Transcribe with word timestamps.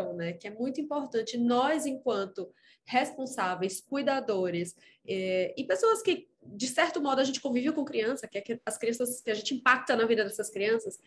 questão, 0.00 0.14
né? 0.14 0.32
Que 0.32 0.48
é 0.48 0.50
muito 0.50 0.80
importante 0.80 1.36
nós, 1.36 1.86
enquanto 1.86 2.52
responsáveis, 2.84 3.80
cuidadores 3.80 4.74
é, 5.06 5.54
e 5.56 5.64
pessoas 5.64 6.02
que, 6.02 6.28
de 6.42 6.66
certo 6.66 7.00
modo, 7.00 7.20
a 7.20 7.24
gente 7.24 7.40
convive 7.40 7.72
com 7.72 7.84
criança, 7.84 8.26
que 8.26 8.38
é 8.38 8.60
as 8.66 8.78
crianças 8.78 9.20
que 9.20 9.30
a 9.30 9.34
gente 9.34 9.54
impacta 9.54 9.94
na 9.94 10.06
vida 10.06 10.24
dessas 10.24 10.50
crianças, 10.50 10.98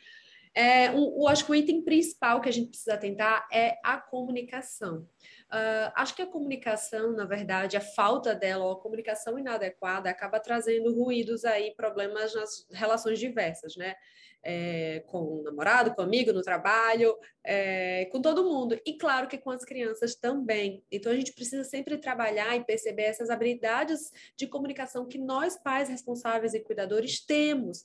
é, 0.56 0.92
um, 0.92 1.28
acho 1.28 1.46
que 1.46 1.52
o 1.52 1.56
item 1.56 1.82
principal 1.82 2.40
que 2.40 2.48
a 2.48 2.52
gente 2.52 2.70
precisa 2.70 2.96
tentar 2.96 3.48
é 3.52 3.80
a 3.84 3.98
comunicação. 3.98 5.08
Uh, 5.52 5.90
acho 5.96 6.16
que 6.16 6.22
a 6.22 6.28
comunicação, 6.28 7.12
na 7.12 7.26
verdade, 7.26 7.76
a 7.76 7.82
falta 7.82 8.36
dela, 8.36 8.64
ou 8.64 8.74
a 8.74 8.80
comunicação 8.80 9.38
inadequada, 9.40 10.12
acaba 10.12 10.40
trazendo 10.40 10.94
ruídos 10.94 11.44
aí, 11.44 11.74
problemas 11.76 12.36
nas 12.36 12.68
relações 12.72 13.18
diversas, 13.18 13.76
né? 13.76 13.96
É, 14.44 15.04
com 15.08 15.40
o 15.40 15.44
namorado, 15.44 15.96
com 15.96 16.02
o 16.02 16.06
amigo, 16.06 16.34
no 16.34 16.42
trabalho, 16.42 17.16
é, 17.44 18.06
com 18.12 18.22
todo 18.22 18.44
mundo. 18.44 18.80
E 18.86 18.98
claro 18.98 19.28
que 19.28 19.38
com 19.38 19.52
as 19.52 19.64
crianças 19.64 20.16
também. 20.16 20.84
Então 20.92 21.12
a 21.12 21.16
gente 21.16 21.34
precisa 21.34 21.64
sempre 21.64 21.98
trabalhar 21.98 22.56
e 22.56 22.64
perceber 22.66 23.04
essas 23.04 23.30
habilidades 23.30 24.12
de 24.36 24.48
comunicação 24.48 25.08
que 25.08 25.18
nós, 25.18 25.58
pais 25.58 25.90
responsáveis 25.90 26.54
e 26.54 26.60
cuidadores, 26.60 27.26
temos. 27.26 27.84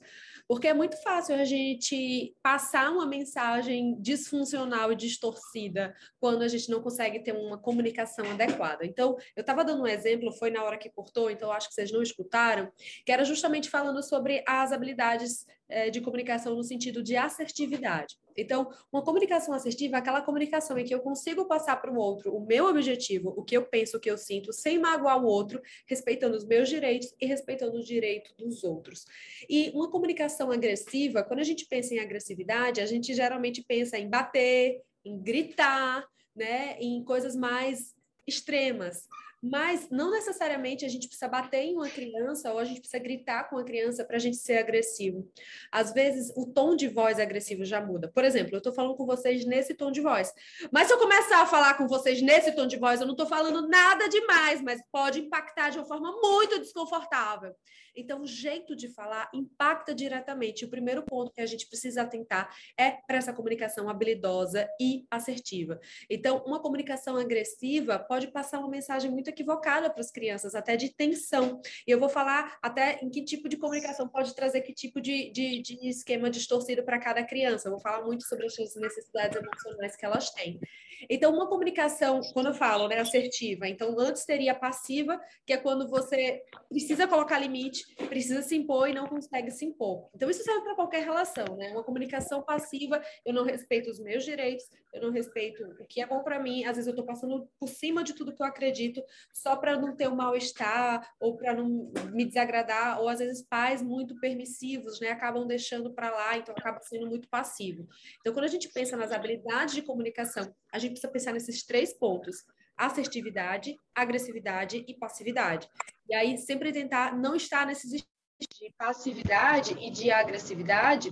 Porque 0.48 0.68
é 0.68 0.74
muito 0.74 1.00
fácil 1.02 1.34
a 1.34 1.44
gente 1.44 2.34
passar 2.42 2.90
uma 2.90 3.06
mensagem 3.06 3.96
disfuncional 4.00 4.92
e 4.92 4.96
distorcida 4.96 5.94
quando 6.18 6.42
a 6.42 6.48
gente 6.48 6.70
não 6.70 6.80
consegue 6.80 7.20
ter 7.20 7.32
uma 7.32 7.58
comunicação 7.58 8.28
adequada. 8.30 8.84
Então, 8.84 9.16
eu 9.36 9.42
estava 9.42 9.64
dando 9.64 9.82
um 9.82 9.86
exemplo, 9.86 10.32
foi 10.32 10.50
na 10.50 10.64
hora 10.64 10.78
que 10.78 10.90
cortou, 10.90 11.30
então 11.30 11.52
acho 11.52 11.68
que 11.68 11.74
vocês 11.74 11.92
não 11.92 12.02
escutaram, 12.02 12.72
que 13.04 13.12
era 13.12 13.24
justamente 13.24 13.68
falando 13.68 14.02
sobre 14.02 14.42
as 14.46 14.72
habilidades 14.72 15.46
é, 15.68 15.90
de 15.90 16.00
comunicação 16.00 16.47
no 16.54 16.62
sentido 16.62 17.02
de 17.02 17.16
assertividade. 17.16 18.16
Então, 18.36 18.70
uma 18.92 19.02
comunicação 19.02 19.52
assertiva 19.52 19.96
é 19.96 19.98
aquela 19.98 20.22
comunicação 20.22 20.78
em 20.78 20.84
que 20.84 20.94
eu 20.94 21.00
consigo 21.00 21.46
passar 21.46 21.76
para 21.76 21.90
o 21.90 21.96
outro 21.96 22.34
o 22.34 22.46
meu 22.46 22.66
objetivo, 22.66 23.34
o 23.36 23.42
que 23.42 23.56
eu 23.56 23.64
penso, 23.64 23.96
o 23.96 24.00
que 24.00 24.10
eu 24.10 24.16
sinto, 24.16 24.52
sem 24.52 24.78
magoar 24.78 25.22
o 25.22 25.26
outro, 25.26 25.60
respeitando 25.86 26.36
os 26.36 26.44
meus 26.44 26.68
direitos 26.68 27.12
e 27.20 27.26
respeitando 27.26 27.76
os 27.76 27.86
direitos 27.86 28.32
dos 28.36 28.62
outros. 28.62 29.04
E 29.48 29.70
uma 29.74 29.90
comunicação 29.90 30.52
agressiva, 30.52 31.24
quando 31.24 31.40
a 31.40 31.44
gente 31.44 31.66
pensa 31.66 31.94
em 31.94 31.98
agressividade, 31.98 32.80
a 32.80 32.86
gente 32.86 33.12
geralmente 33.12 33.64
pensa 33.66 33.98
em 33.98 34.08
bater, 34.08 34.82
em 35.04 35.18
gritar, 35.20 36.06
né, 36.34 36.76
em 36.78 37.02
coisas 37.02 37.34
mais 37.34 37.94
extremas. 38.26 39.08
Mas 39.42 39.88
não 39.90 40.10
necessariamente 40.10 40.84
a 40.84 40.88
gente 40.88 41.06
precisa 41.06 41.28
bater 41.28 41.60
em 41.60 41.76
uma 41.76 41.88
criança 41.88 42.52
ou 42.52 42.58
a 42.58 42.64
gente 42.64 42.80
precisa 42.80 43.02
gritar 43.02 43.48
com 43.48 43.56
a 43.56 43.64
criança 43.64 44.04
para 44.04 44.16
a 44.16 44.18
gente 44.18 44.36
ser 44.36 44.58
agressivo. 44.58 45.30
Às 45.70 45.92
vezes, 45.92 46.32
o 46.36 46.46
tom 46.46 46.74
de 46.74 46.88
voz 46.88 47.20
agressivo 47.20 47.64
já 47.64 47.80
muda. 47.80 48.10
Por 48.12 48.24
exemplo, 48.24 48.54
eu 48.54 48.58
estou 48.58 48.72
falando 48.72 48.96
com 48.96 49.06
vocês 49.06 49.44
nesse 49.44 49.74
tom 49.74 49.92
de 49.92 50.00
voz. 50.00 50.32
Mas 50.72 50.88
se 50.88 50.92
eu 50.92 50.98
começar 50.98 51.42
a 51.42 51.46
falar 51.46 51.74
com 51.74 51.86
vocês 51.86 52.20
nesse 52.20 52.52
tom 52.52 52.66
de 52.66 52.76
voz, 52.76 53.00
eu 53.00 53.06
não 53.06 53.14
estou 53.14 53.26
falando 53.26 53.68
nada 53.68 54.08
demais, 54.08 54.60
mas 54.60 54.82
pode 54.90 55.20
impactar 55.20 55.70
de 55.70 55.78
uma 55.78 55.86
forma 55.86 56.10
muito 56.20 56.58
desconfortável. 56.58 57.54
Então, 57.98 58.22
o 58.22 58.26
jeito 58.26 58.76
de 58.76 58.88
falar 58.88 59.28
impacta 59.34 59.92
diretamente. 59.92 60.64
O 60.64 60.68
primeiro 60.68 61.02
ponto 61.02 61.32
que 61.32 61.40
a 61.40 61.46
gente 61.46 61.66
precisa 61.66 62.02
atentar 62.02 62.54
é 62.78 62.92
para 62.92 63.18
essa 63.18 63.32
comunicação 63.32 63.88
habilidosa 63.88 64.68
e 64.80 65.04
assertiva. 65.10 65.80
Então, 66.08 66.44
uma 66.46 66.60
comunicação 66.60 67.16
agressiva 67.16 67.98
pode 67.98 68.28
passar 68.28 68.60
uma 68.60 68.68
mensagem 68.68 69.10
muito 69.10 69.28
equivocada 69.28 69.90
para 69.90 70.00
as 70.00 70.12
crianças, 70.12 70.54
até 70.54 70.76
de 70.76 70.90
tensão. 70.90 71.60
E 71.86 71.90
eu 71.90 71.98
vou 71.98 72.08
falar 72.08 72.56
até 72.62 73.00
em 73.02 73.10
que 73.10 73.24
tipo 73.24 73.48
de 73.48 73.56
comunicação 73.56 74.08
pode 74.08 74.34
trazer 74.34 74.60
que 74.60 74.72
tipo 74.72 75.00
de, 75.00 75.30
de, 75.32 75.60
de 75.60 75.88
esquema 75.88 76.30
distorcido 76.30 76.84
para 76.84 77.00
cada 77.00 77.24
criança. 77.24 77.66
Eu 77.66 77.72
vou 77.72 77.80
falar 77.80 78.04
muito 78.04 78.24
sobre 78.24 78.46
as 78.46 78.54
necessidades 78.76 79.36
emocionais 79.36 79.96
que 79.96 80.06
elas 80.06 80.30
têm. 80.30 80.60
Então, 81.08 81.32
uma 81.32 81.48
comunicação, 81.48 82.20
quando 82.32 82.46
eu 82.46 82.54
falo, 82.54 82.88
né, 82.88 82.98
assertiva, 82.98 83.68
então 83.68 83.98
antes 83.98 84.24
teria 84.24 84.54
passiva, 84.54 85.20
que 85.46 85.52
é 85.52 85.56
quando 85.56 85.88
você 85.88 86.42
precisa 86.68 87.06
colocar 87.06 87.38
limite, 87.38 87.84
precisa 88.08 88.42
se 88.42 88.56
impor 88.56 88.88
e 88.88 88.94
não 88.94 89.06
consegue 89.06 89.50
se 89.50 89.64
impor. 89.64 90.08
Então, 90.14 90.30
isso 90.30 90.42
serve 90.42 90.62
para 90.62 90.74
qualquer 90.74 91.02
relação, 91.02 91.56
né? 91.56 91.70
Uma 91.72 91.84
comunicação 91.84 92.42
passiva, 92.42 93.02
eu 93.24 93.34
não 93.34 93.44
respeito 93.44 93.90
os 93.90 93.98
meus 93.98 94.24
direitos, 94.24 94.66
eu 94.92 95.02
não 95.02 95.10
respeito 95.10 95.64
o 95.80 95.86
que 95.86 96.00
é 96.00 96.06
bom 96.06 96.22
para 96.22 96.38
mim, 96.38 96.64
às 96.64 96.76
vezes 96.76 96.86
eu 96.86 96.92
estou 96.92 97.04
passando 97.04 97.48
por 97.58 97.68
cima 97.68 98.02
de 98.02 98.14
tudo 98.14 98.34
que 98.34 98.42
eu 98.42 98.46
acredito, 98.46 99.02
só 99.32 99.56
para 99.56 99.78
não 99.78 99.96
ter 99.96 100.08
um 100.08 100.16
mal-estar, 100.16 101.08
ou 101.20 101.36
para 101.36 101.54
não 101.54 101.90
me 102.12 102.24
desagradar, 102.24 103.00
ou 103.00 103.08
às 103.08 103.18
vezes 103.18 103.42
pais 103.42 103.82
muito 103.82 104.18
permissivos, 104.20 105.00
né? 105.00 105.10
Acabam 105.10 105.46
deixando 105.46 105.92
para 105.92 106.10
lá, 106.10 106.36
então 106.36 106.54
acaba 106.56 106.80
sendo 106.80 107.06
muito 107.06 107.28
passivo. 107.28 107.86
Então, 108.20 108.32
quando 108.32 108.44
a 108.44 108.48
gente 108.48 108.68
pensa 108.68 108.96
nas 108.96 109.12
habilidades 109.12 109.74
de 109.74 109.82
comunicação, 109.82 110.54
a 110.72 110.78
gente 110.78 110.92
precisa 110.92 111.12
pensar 111.12 111.32
nesses 111.32 111.64
três 111.64 111.92
pontos 111.92 112.44
assertividade, 112.78 113.76
agressividade 113.92 114.84
e 114.86 114.94
passividade. 114.94 115.68
E 116.08 116.14
aí 116.14 116.38
sempre 116.38 116.72
tentar 116.72 117.16
não 117.16 117.34
estar 117.34 117.66
nesses 117.66 118.02
de 118.40 118.72
passividade 118.78 119.76
e 119.80 119.90
de 119.90 120.10
agressividade 120.10 121.10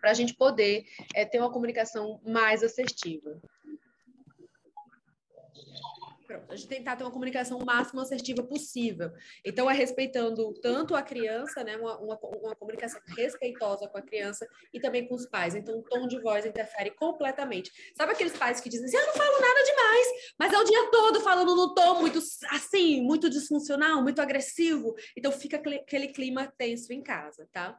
para 0.00 0.10
a 0.10 0.14
gente 0.14 0.34
poder 0.34 0.84
é, 1.14 1.24
ter 1.24 1.38
uma 1.38 1.52
comunicação 1.52 2.20
mais 2.24 2.62
assertiva. 2.62 3.40
Pronto, 6.30 6.52
a 6.52 6.54
gente 6.54 6.68
tentar 6.68 6.94
ter 6.94 7.02
uma 7.02 7.10
comunicação 7.10 7.58
o 7.58 7.66
máximo 7.66 8.00
assertiva 8.00 8.40
possível. 8.44 9.10
Então, 9.44 9.68
é 9.68 9.74
respeitando 9.74 10.54
tanto 10.62 10.94
a 10.94 11.02
criança, 11.02 11.64
né, 11.64 11.76
uma, 11.76 11.98
uma, 11.98 12.16
uma, 12.22 12.54
comunicação 12.54 13.00
respeitosa 13.16 13.88
com 13.88 13.98
a 13.98 14.02
criança 14.02 14.46
e 14.72 14.78
também 14.78 15.08
com 15.08 15.16
os 15.16 15.26
pais. 15.26 15.56
Então, 15.56 15.80
o 15.80 15.82
tom 15.82 16.06
de 16.06 16.20
voz 16.20 16.46
interfere 16.46 16.92
completamente. 16.92 17.72
Sabe 17.96 18.12
aqueles 18.12 18.36
pais 18.36 18.60
que 18.60 18.68
dizem 18.68 18.86
assim, 18.86 18.96
eu 18.96 19.06
não 19.08 19.14
falo 19.14 19.40
nada 19.40 19.64
demais, 19.64 20.06
mas 20.38 20.52
é 20.52 20.58
o 20.58 20.64
dia 20.64 20.90
todo 20.92 21.20
falando 21.20 21.56
no 21.56 21.74
tom 21.74 21.98
muito 21.98 22.20
assim, 22.52 23.02
muito 23.02 23.28
disfuncional, 23.28 24.00
muito 24.00 24.22
agressivo. 24.22 24.94
Então, 25.16 25.32
fica 25.32 25.56
aquele 25.56 26.08
clima 26.12 26.46
tenso 26.56 26.92
em 26.92 27.02
casa, 27.02 27.48
tá? 27.52 27.76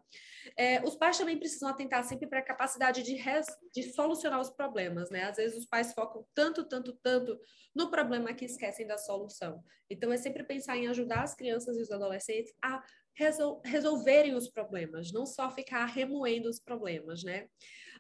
É, 0.58 0.82
os 0.84 0.96
pais 0.96 1.18
também 1.18 1.38
precisam 1.38 1.70
atentar 1.70 2.04
sempre 2.04 2.28
para 2.28 2.40
a 2.40 2.46
capacidade 2.46 3.04
de, 3.04 3.16
res, 3.16 3.46
de 3.74 3.84
solucionar 3.94 4.40
os 4.40 4.50
problemas, 4.50 5.10
né? 5.10 5.24
Às 5.24 5.38
vezes 5.38 5.58
os 5.58 5.66
pais 5.66 5.94
focam 5.94 6.26
tanto, 6.34 6.68
tanto, 6.68 6.94
tanto 7.04 7.40
no 7.76 7.90
problema 7.90 8.34
que 8.34 8.46
esquecem 8.46 8.88
da 8.88 8.98
solução. 8.98 9.64
Então, 9.90 10.12
é 10.12 10.18
sempre 10.18 10.44
pensar 10.44 10.78
em 10.78 10.88
ajudar 10.88 11.24
as 11.24 11.36
crianças 11.36 11.78
e 11.78 11.82
os 11.82 11.92
adolescentes 11.92 12.54
a 12.64 12.84
resol 13.14 13.62
resolverem 13.66 14.36
os 14.36 14.50
problemas, 14.50 15.12
não 15.12 15.26
só 15.26 15.50
ficar 15.52 15.86
remoendo 15.86 16.50
os 16.50 16.60
problemas, 16.60 17.24
né? 17.24 17.48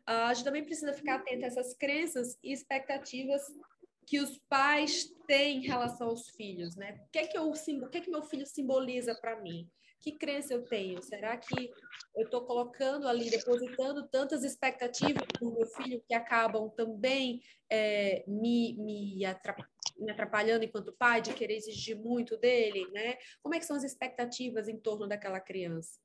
Uh, 0.09 0.29
a 0.29 0.33
gente 0.33 0.45
também 0.45 0.65
precisa 0.65 0.93
ficar 0.93 1.15
atento 1.15 1.43
a 1.43 1.47
essas 1.47 1.75
crenças 1.75 2.37
e 2.43 2.51
expectativas 2.51 3.41
que 4.07 4.19
os 4.19 4.37
pais 4.49 5.05
têm 5.27 5.59
em 5.59 5.67
relação 5.67 6.07
aos 6.07 6.29
filhos, 6.29 6.75
né? 6.75 6.99
O 7.07 7.11
que 7.11 7.19
é 7.19 7.27
que, 7.27 7.37
eu, 7.37 7.49
o 7.49 7.89
que, 7.89 7.97
é 7.97 8.01
que 8.01 8.09
meu 8.09 8.23
filho 8.23 8.45
simboliza 8.45 9.15
para 9.15 9.39
mim? 9.41 9.69
Que 10.01 10.11
crença 10.13 10.53
eu 10.53 10.63
tenho? 10.63 11.01
Será 11.01 11.37
que 11.37 11.71
eu 12.15 12.25
estou 12.25 12.45
colocando 12.45 13.07
ali, 13.07 13.29
depositando 13.29 14.07
tantas 14.07 14.43
expectativas 14.43 15.27
no 15.39 15.53
meu 15.53 15.67
filho 15.67 16.03
que 16.07 16.13
acabam 16.13 16.69
também 16.69 17.41
é, 17.69 18.23
me, 18.27 18.75
me, 18.77 19.25
atrapalhando 20.09 20.65
enquanto 20.65 20.93
pai, 20.93 21.21
de 21.21 21.33
querer 21.33 21.55
exigir 21.55 21.95
muito 21.95 22.35
dele, 22.37 22.89
né? 22.91 23.17
Como 23.41 23.55
é 23.55 23.59
que 23.59 23.65
são 23.65 23.77
as 23.77 23.83
expectativas 23.83 24.67
em 24.67 24.77
torno 24.77 25.07
daquela 25.07 25.39
criança? 25.39 25.99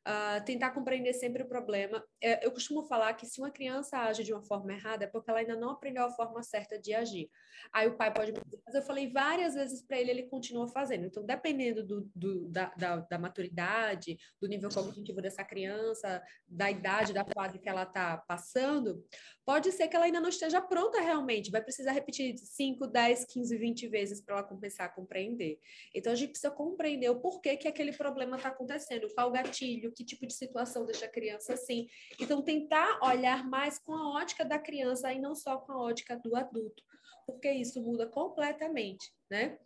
Uh, 0.00 0.42
tentar 0.46 0.70
compreender 0.70 1.12
sempre 1.12 1.42
o 1.42 1.48
problema. 1.48 2.02
É, 2.22 2.44
eu 2.44 2.50
costumo 2.50 2.82
falar 2.84 3.12
que 3.12 3.26
se 3.26 3.38
uma 3.38 3.50
criança 3.50 3.98
age 3.98 4.24
de 4.24 4.32
uma 4.32 4.42
forma 4.42 4.72
errada 4.72 5.04
é 5.04 5.06
porque 5.06 5.30
ela 5.30 5.40
ainda 5.40 5.54
não 5.54 5.70
aprendeu 5.70 6.04
a 6.04 6.10
forma 6.10 6.42
certa 6.42 6.80
de 6.80 6.94
agir. 6.94 7.30
Aí 7.72 7.86
o 7.86 7.96
pai 7.96 8.12
pode 8.12 8.32
mas 8.64 8.74
eu 8.74 8.82
falei 8.82 9.10
várias 9.10 9.54
vezes 9.54 9.82
para 9.82 9.98
ele, 9.98 10.10
ele 10.10 10.22
continua 10.24 10.68
fazendo. 10.68 11.06
Então, 11.06 11.24
dependendo 11.24 11.84
do, 11.84 12.10
do 12.14 12.48
da, 12.48 12.72
da, 12.76 12.96
da, 12.96 13.18
maturidade, 13.18 14.16
do 14.40 14.48
nível 14.48 14.70
cognitivo 14.70 15.20
dessa 15.20 15.44
criança, 15.44 16.22
da 16.48 16.70
idade, 16.70 17.12
da 17.12 17.24
fase 17.24 17.58
que 17.58 17.68
ela 17.68 17.82
está 17.82 18.16
passando, 18.16 19.04
pode 19.44 19.72
ser 19.72 19.88
que 19.88 19.96
ela 19.96 20.04
ainda 20.06 20.20
não 20.20 20.28
esteja 20.28 20.60
pronta 20.60 21.00
realmente. 21.00 21.50
Vai 21.50 21.62
precisar 21.62 21.92
repetir 21.92 22.36
5, 22.36 22.86
10, 22.86 23.24
15, 23.26 23.58
20 23.58 23.88
vezes 23.88 24.20
para 24.20 24.36
ela 24.36 24.44
começar 24.44 24.84
a 24.84 24.88
compreender. 24.88 25.58
Então, 25.94 26.12
a 26.12 26.16
gente 26.16 26.30
precisa 26.30 26.50
compreender 26.50 27.10
o 27.10 27.20
porquê 27.20 27.56
que 27.56 27.68
aquele 27.68 27.92
problema 27.92 28.36
está 28.36 28.48
acontecendo, 28.48 29.12
qual 29.14 29.28
o 29.28 29.32
gatilho, 29.32 29.89
que 29.90 30.04
tipo 30.04 30.26
de 30.26 30.32
situação 30.32 30.86
deixa 30.86 31.06
a 31.06 31.10
criança 31.10 31.54
assim. 31.54 31.88
Então, 32.18 32.42
tentar 32.42 32.98
olhar 33.02 33.48
mais 33.48 33.78
com 33.78 33.94
a 33.94 34.10
ótica 34.10 34.44
da 34.44 34.58
criança 34.58 35.12
e 35.12 35.20
não 35.20 35.34
só 35.34 35.58
com 35.58 35.72
a 35.72 35.82
ótica 35.82 36.16
do 36.16 36.36
adulto, 36.36 36.82
porque 37.30 37.50
isso 37.50 37.80
muda 37.82 38.06
completamente 38.06 39.12
né? 39.30 39.56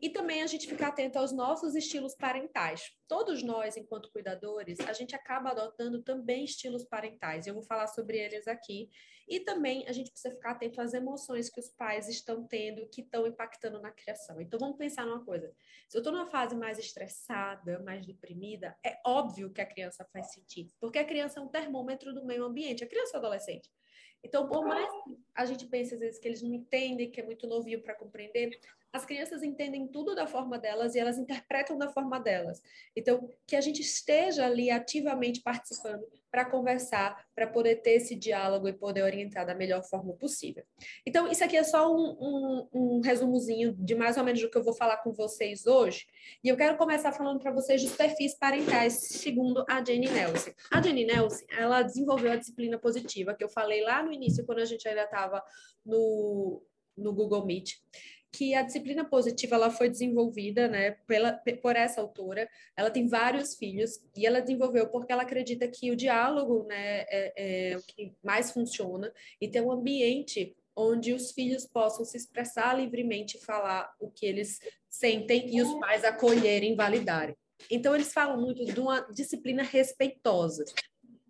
E 0.00 0.10
também 0.10 0.42
a 0.42 0.46
gente 0.48 0.66
ficar 0.66 0.88
atento 0.88 1.16
aos 1.16 1.30
nossos 1.30 1.76
estilos 1.76 2.14
parentais. 2.16 2.90
Todos 3.06 3.42
nós, 3.42 3.76
enquanto 3.76 4.10
cuidadores, 4.10 4.80
a 4.80 4.92
gente 4.92 5.14
acaba 5.14 5.50
adotando 5.50 6.02
também 6.02 6.44
estilos 6.44 6.84
parentais. 6.84 7.46
Eu 7.46 7.54
vou 7.54 7.62
falar 7.62 7.86
sobre 7.86 8.18
eles 8.18 8.48
aqui. 8.48 8.90
E 9.28 9.38
também 9.38 9.86
a 9.86 9.92
gente 9.92 10.10
precisa 10.10 10.34
ficar 10.34 10.50
atento 10.50 10.80
às 10.80 10.92
emoções 10.92 11.48
que 11.48 11.60
os 11.60 11.68
pais 11.70 12.08
estão 12.08 12.44
tendo, 12.44 12.88
que 12.88 13.02
estão 13.02 13.24
impactando 13.24 13.80
na 13.80 13.92
criação. 13.92 14.40
Então 14.40 14.58
vamos 14.58 14.76
pensar 14.76 15.06
numa 15.06 15.24
coisa. 15.24 15.54
Se 15.88 15.96
eu 15.96 16.00
estou 16.00 16.12
numa 16.12 16.26
fase 16.26 16.56
mais 16.56 16.76
estressada, 16.76 17.78
mais 17.84 18.04
deprimida, 18.04 18.76
é 18.84 18.98
óbvio 19.06 19.52
que 19.52 19.60
a 19.60 19.66
criança 19.66 20.04
faz 20.12 20.32
sentir, 20.32 20.68
porque 20.80 20.98
a 20.98 21.04
criança 21.04 21.38
é 21.38 21.42
um 21.42 21.48
termômetro 21.48 22.12
do 22.12 22.24
meio 22.24 22.44
ambiente, 22.44 22.82
a 22.82 22.88
criança 22.88 23.16
é 23.16 23.18
adolescente. 23.18 23.70
Então, 24.22 24.46
por 24.46 24.64
mais 24.64 24.88
que 25.02 25.18
a 25.34 25.44
gente 25.44 25.66
pense 25.66 25.94
às 25.94 26.00
vezes 26.00 26.18
que 26.18 26.28
eles 26.28 26.42
não 26.42 26.52
entendem, 26.52 27.10
que 27.10 27.20
é 27.20 27.24
muito 27.24 27.46
novinho 27.46 27.82
para 27.82 27.94
compreender, 27.94 28.58
as 28.92 29.06
crianças 29.06 29.42
entendem 29.42 29.88
tudo 29.88 30.14
da 30.14 30.26
forma 30.26 30.58
delas 30.58 30.94
e 30.94 30.98
elas 30.98 31.16
interpretam 31.16 31.78
da 31.78 31.88
forma 31.88 32.20
delas. 32.20 32.60
Então, 32.94 33.28
que 33.46 33.56
a 33.56 33.60
gente 33.60 33.80
esteja 33.80 34.44
ali 34.44 34.70
ativamente 34.70 35.40
participando 35.40 36.04
para 36.30 36.44
conversar, 36.44 37.26
para 37.34 37.46
poder 37.46 37.76
ter 37.76 37.92
esse 37.92 38.14
diálogo 38.14 38.68
e 38.68 38.72
poder 38.72 39.02
orientar 39.02 39.46
da 39.46 39.54
melhor 39.54 39.82
forma 39.82 40.14
possível. 40.14 40.64
Então, 41.06 41.30
isso 41.30 41.42
aqui 41.42 41.56
é 41.56 41.62
só 41.62 41.94
um, 41.94 42.16
um, 42.20 42.68
um 42.72 43.00
resumozinho 43.00 43.74
de 43.78 43.94
mais 43.94 44.16
ou 44.16 44.24
menos 44.24 44.40
do 44.40 44.50
que 44.50 44.56
eu 44.56 44.64
vou 44.64 44.74
falar 44.74 44.98
com 44.98 45.12
vocês 45.12 45.66
hoje. 45.66 46.06
E 46.44 46.48
eu 46.48 46.56
quero 46.56 46.76
começar 46.76 47.12
falando 47.12 47.40
para 47.40 47.52
vocês 47.52 47.82
dos 47.82 47.94
perfis 47.94 48.34
parentais, 48.34 48.94
segundo 48.94 49.64
a 49.68 49.82
Jenny 49.84 50.08
Nelson. 50.08 50.50
A 50.70 50.82
Jenny 50.82 51.04
Nelson, 51.04 51.44
ela 51.50 51.82
desenvolveu 51.82 52.32
a 52.32 52.36
disciplina 52.36 52.78
positiva, 52.78 53.34
que 53.34 53.44
eu 53.44 53.48
falei 53.48 53.82
lá 53.82 54.02
no 54.02 54.12
início, 54.12 54.44
quando 54.44 54.60
a 54.60 54.66
gente 54.66 54.86
ainda 54.86 55.04
estava 55.04 55.42
no, 55.84 56.62
no 56.96 57.12
Google 57.12 57.44
Meet 57.44 57.74
que 58.32 58.54
a 58.54 58.62
disciplina 58.62 59.04
positiva 59.04 59.56
ela 59.56 59.70
foi 59.70 59.90
desenvolvida 59.90 60.66
né, 60.66 60.92
pela, 61.06 61.32
por 61.60 61.76
essa 61.76 62.00
autora. 62.00 62.48
Ela 62.74 62.90
tem 62.90 63.06
vários 63.06 63.54
filhos 63.54 64.00
e 64.16 64.26
ela 64.26 64.40
desenvolveu 64.40 64.88
porque 64.88 65.12
ela 65.12 65.22
acredita 65.22 65.68
que 65.68 65.90
o 65.90 65.96
diálogo 65.96 66.64
né, 66.64 67.00
é, 67.08 67.72
é 67.72 67.76
o 67.76 67.82
que 67.82 68.14
mais 68.24 68.50
funciona 68.50 69.12
e 69.40 69.46
ter 69.46 69.60
um 69.60 69.70
ambiente 69.70 70.56
onde 70.74 71.12
os 71.12 71.32
filhos 71.32 71.66
possam 71.66 72.04
se 72.04 72.16
expressar 72.16 72.74
livremente 72.74 73.36
e 73.36 73.40
falar 73.40 73.94
o 74.00 74.10
que 74.10 74.24
eles 74.24 74.58
sentem 74.88 75.54
e 75.54 75.60
os 75.60 75.78
pais 75.78 76.02
acolherem 76.02 76.72
e 76.72 76.76
validarem. 76.76 77.36
Então, 77.70 77.94
eles 77.94 78.12
falam 78.12 78.40
muito 78.40 78.64
de 78.64 78.80
uma 78.80 79.02
disciplina 79.12 79.62
respeitosa 79.62 80.64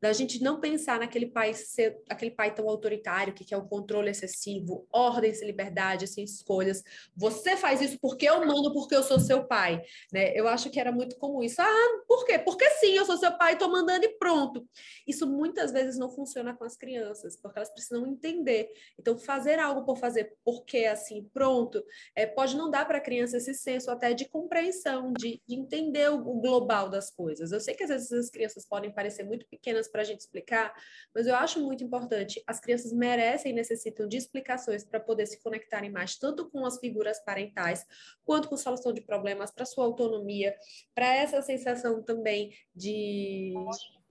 da 0.02 0.12
gente 0.12 0.42
não 0.42 0.58
pensar 0.58 0.98
naquele 0.98 1.26
pai 1.26 1.54
ser 1.54 2.02
aquele 2.10 2.32
pai 2.32 2.52
tão 2.52 2.68
autoritário 2.68 3.32
que 3.32 3.44
quer 3.44 3.56
o 3.56 3.68
controle 3.68 4.10
excessivo, 4.10 4.84
ordem 4.92 5.32
liberdade, 5.44 6.08
sem 6.08 6.24
escolhas. 6.24 6.82
Você 7.16 7.56
faz 7.56 7.80
isso 7.80 7.96
porque 8.00 8.28
eu 8.28 8.44
mando, 8.44 8.72
porque 8.72 8.96
eu 8.96 9.02
sou 9.04 9.20
seu 9.20 9.44
pai, 9.44 9.80
né? 10.12 10.32
Eu 10.34 10.48
acho 10.48 10.70
que 10.70 10.80
era 10.80 10.90
muito 10.90 11.16
comum 11.16 11.40
isso. 11.40 11.62
Ah, 11.62 12.02
por 12.08 12.26
quê? 12.26 12.36
Porque 12.36 12.68
sim, 12.80 12.94
eu 12.94 13.04
sou 13.04 13.16
seu 13.16 13.30
pai, 13.38 13.52
estou 13.52 13.70
mandando 13.70 14.04
e 14.04 14.08
pronto. 14.18 14.66
Isso 15.06 15.24
muitas 15.24 15.70
vezes 15.70 15.96
não 15.96 16.10
funciona 16.10 16.52
com 16.52 16.64
as 16.64 16.76
crianças, 16.76 17.36
porque 17.36 17.60
elas 17.60 17.70
precisam 17.70 18.04
entender. 18.04 18.72
Então, 18.98 19.16
fazer 19.16 19.60
algo 19.60 19.84
por 19.84 19.98
fazer, 19.98 20.36
porque 20.44 20.78
assim, 20.86 21.30
pronto, 21.32 21.80
é, 22.16 22.26
pode 22.26 22.56
não 22.56 22.68
dar 22.68 22.86
para 22.88 22.98
a 22.98 23.00
criança 23.00 23.36
esse 23.36 23.54
senso 23.54 23.88
até 23.88 24.12
de 24.12 24.28
compreensão, 24.28 25.12
de, 25.12 25.40
de 25.46 25.54
entender 25.54 26.10
o, 26.10 26.16
o 26.16 26.40
global 26.40 26.88
das 26.88 27.08
coisas. 27.08 27.52
Eu 27.52 27.60
sei 27.60 27.74
que 27.74 27.84
às 27.84 27.90
vezes 27.90 28.10
as 28.10 28.30
crianças 28.30 28.66
podem 28.66 28.92
parecer 28.92 29.22
muito 29.22 29.46
pequenas 29.46 29.91
para 29.92 30.00
a 30.00 30.04
gente 30.04 30.20
explicar, 30.20 30.74
mas 31.14 31.26
eu 31.26 31.34
acho 31.36 31.60
muito 31.60 31.84
importante. 31.84 32.42
As 32.46 32.58
crianças 32.58 32.92
merecem 32.92 33.52
e 33.52 33.54
necessitam 33.54 34.08
de 34.08 34.16
explicações 34.16 34.82
para 34.82 34.98
poder 34.98 35.26
se 35.26 35.40
conectarem 35.42 35.90
mais, 35.90 36.16
tanto 36.16 36.50
com 36.50 36.64
as 36.64 36.78
figuras 36.78 37.22
parentais, 37.24 37.86
quanto 38.24 38.48
com 38.48 38.56
solução 38.56 38.92
de 38.92 39.02
problemas, 39.02 39.50
para 39.50 39.66
sua 39.66 39.84
autonomia, 39.84 40.56
para 40.94 41.14
essa 41.14 41.42
sensação 41.42 42.02
também 42.02 42.52
de 42.74 43.52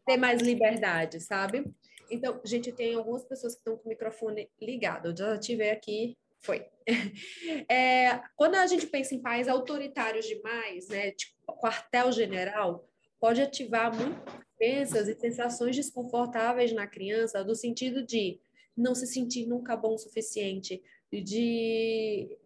ter 0.06 0.18
mais 0.18 0.42
liberdade, 0.42 1.20
sabe? 1.20 1.66
Então, 2.10 2.40
gente, 2.46 2.72
tem 2.72 2.94
algumas 2.94 3.24
pessoas 3.24 3.54
que 3.54 3.60
estão 3.60 3.76
com 3.78 3.86
o 3.86 3.90
microfone 3.90 4.50
ligado. 4.62 5.10
Eu 5.10 5.18
já 5.18 5.38
tive 5.38 5.70
aqui 5.70 6.16
foi. 6.42 6.66
É, 7.70 8.22
quando 8.36 8.56
a 8.56 8.68
gente 8.68 8.88
pensa 8.88 9.16
em 9.16 9.22
pais 9.22 9.48
autoritários 9.48 10.26
demais, 10.26 10.88
né, 10.90 11.12
tipo 11.12 11.34
quartel-general, 11.58 12.88
pode 13.22 13.40
ativar 13.40 13.96
muito 13.96 14.20
crenças 14.58 15.08
e 15.08 15.14
sensações 15.14 15.76
desconfortáveis 15.76 16.74
na 16.74 16.88
criança, 16.88 17.44
do 17.44 17.56
sentido 17.56 18.04
de 18.04 18.40
não 18.76 18.96
se 18.96 19.06
sentir 19.06 19.46
nunca 19.46 19.78
bom 19.78 19.94
o 19.94 19.98
suficiente, 19.98 20.82
de 21.12 22.38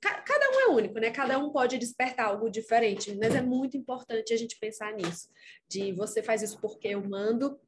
cada 0.00 0.50
um 0.50 0.60
é 0.60 0.66
único, 0.74 0.98
né? 0.98 1.10
Cada 1.10 1.38
um 1.38 1.50
pode 1.50 1.78
despertar 1.78 2.26
algo 2.26 2.50
diferente, 2.50 3.16
mas 3.16 3.34
é 3.34 3.40
muito 3.40 3.76
importante 3.76 4.34
a 4.34 4.36
gente 4.36 4.58
pensar 4.58 4.92
nisso. 4.92 5.28
De 5.68 5.92
você 5.92 6.22
faz 6.22 6.42
isso 6.42 6.58
porque 6.60 6.88
eu 6.88 7.02
mando, 7.08 7.58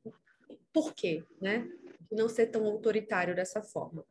por 0.73 0.93
quê, 0.93 1.25
né? 1.41 1.69
Não 2.11 2.29
ser 2.29 2.47
tão 2.47 2.65
autoritário 2.67 3.35
dessa 3.35 3.63
forma. 3.63 4.05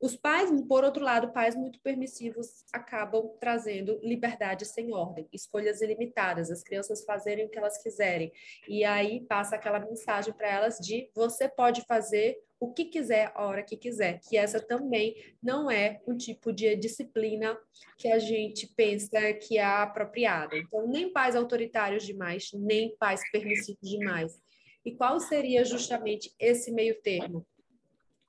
Os 0.00 0.16
pais, 0.16 0.50
por 0.66 0.82
outro 0.82 1.04
lado, 1.04 1.32
pais 1.32 1.54
muito 1.54 1.78
permissivos 1.80 2.64
acabam 2.72 3.36
trazendo 3.38 4.00
liberdade 4.02 4.64
sem 4.64 4.94
ordem, 4.94 5.28
escolhas 5.30 5.82
ilimitadas, 5.82 6.50
as 6.50 6.62
crianças 6.62 7.04
fazerem 7.04 7.44
o 7.44 7.50
que 7.50 7.58
elas 7.58 7.82
quiserem. 7.82 8.32
E 8.66 8.82
aí 8.82 9.20
passa 9.26 9.56
aquela 9.56 9.78
mensagem 9.78 10.32
para 10.32 10.48
elas 10.48 10.78
de 10.78 11.10
você 11.14 11.48
pode 11.48 11.82
fazer 11.82 12.38
o 12.60 12.72
que 12.72 12.84
quiser, 12.84 13.32
a 13.34 13.46
hora 13.46 13.62
que 13.62 13.76
quiser, 13.76 14.20
que 14.20 14.36
essa 14.36 14.60
também 14.60 15.16
não 15.42 15.70
é 15.70 16.00
um 16.06 16.14
tipo 16.14 16.52
de 16.52 16.76
disciplina 16.76 17.58
que 17.96 18.08
a 18.08 18.18
gente 18.18 18.66
pensa 18.76 19.32
que 19.32 19.56
é 19.56 19.64
apropriada. 19.64 20.56
Então, 20.56 20.86
nem 20.86 21.10
pais 21.10 21.34
autoritários 21.34 22.04
demais, 22.04 22.50
nem 22.52 22.94
pais 22.96 23.22
permissivos 23.32 23.88
demais. 23.88 24.38
E 24.84 24.92
qual 24.92 25.20
seria 25.20 25.64
justamente 25.64 26.34
esse 26.38 26.70
meio 26.72 27.00
termo? 27.02 27.46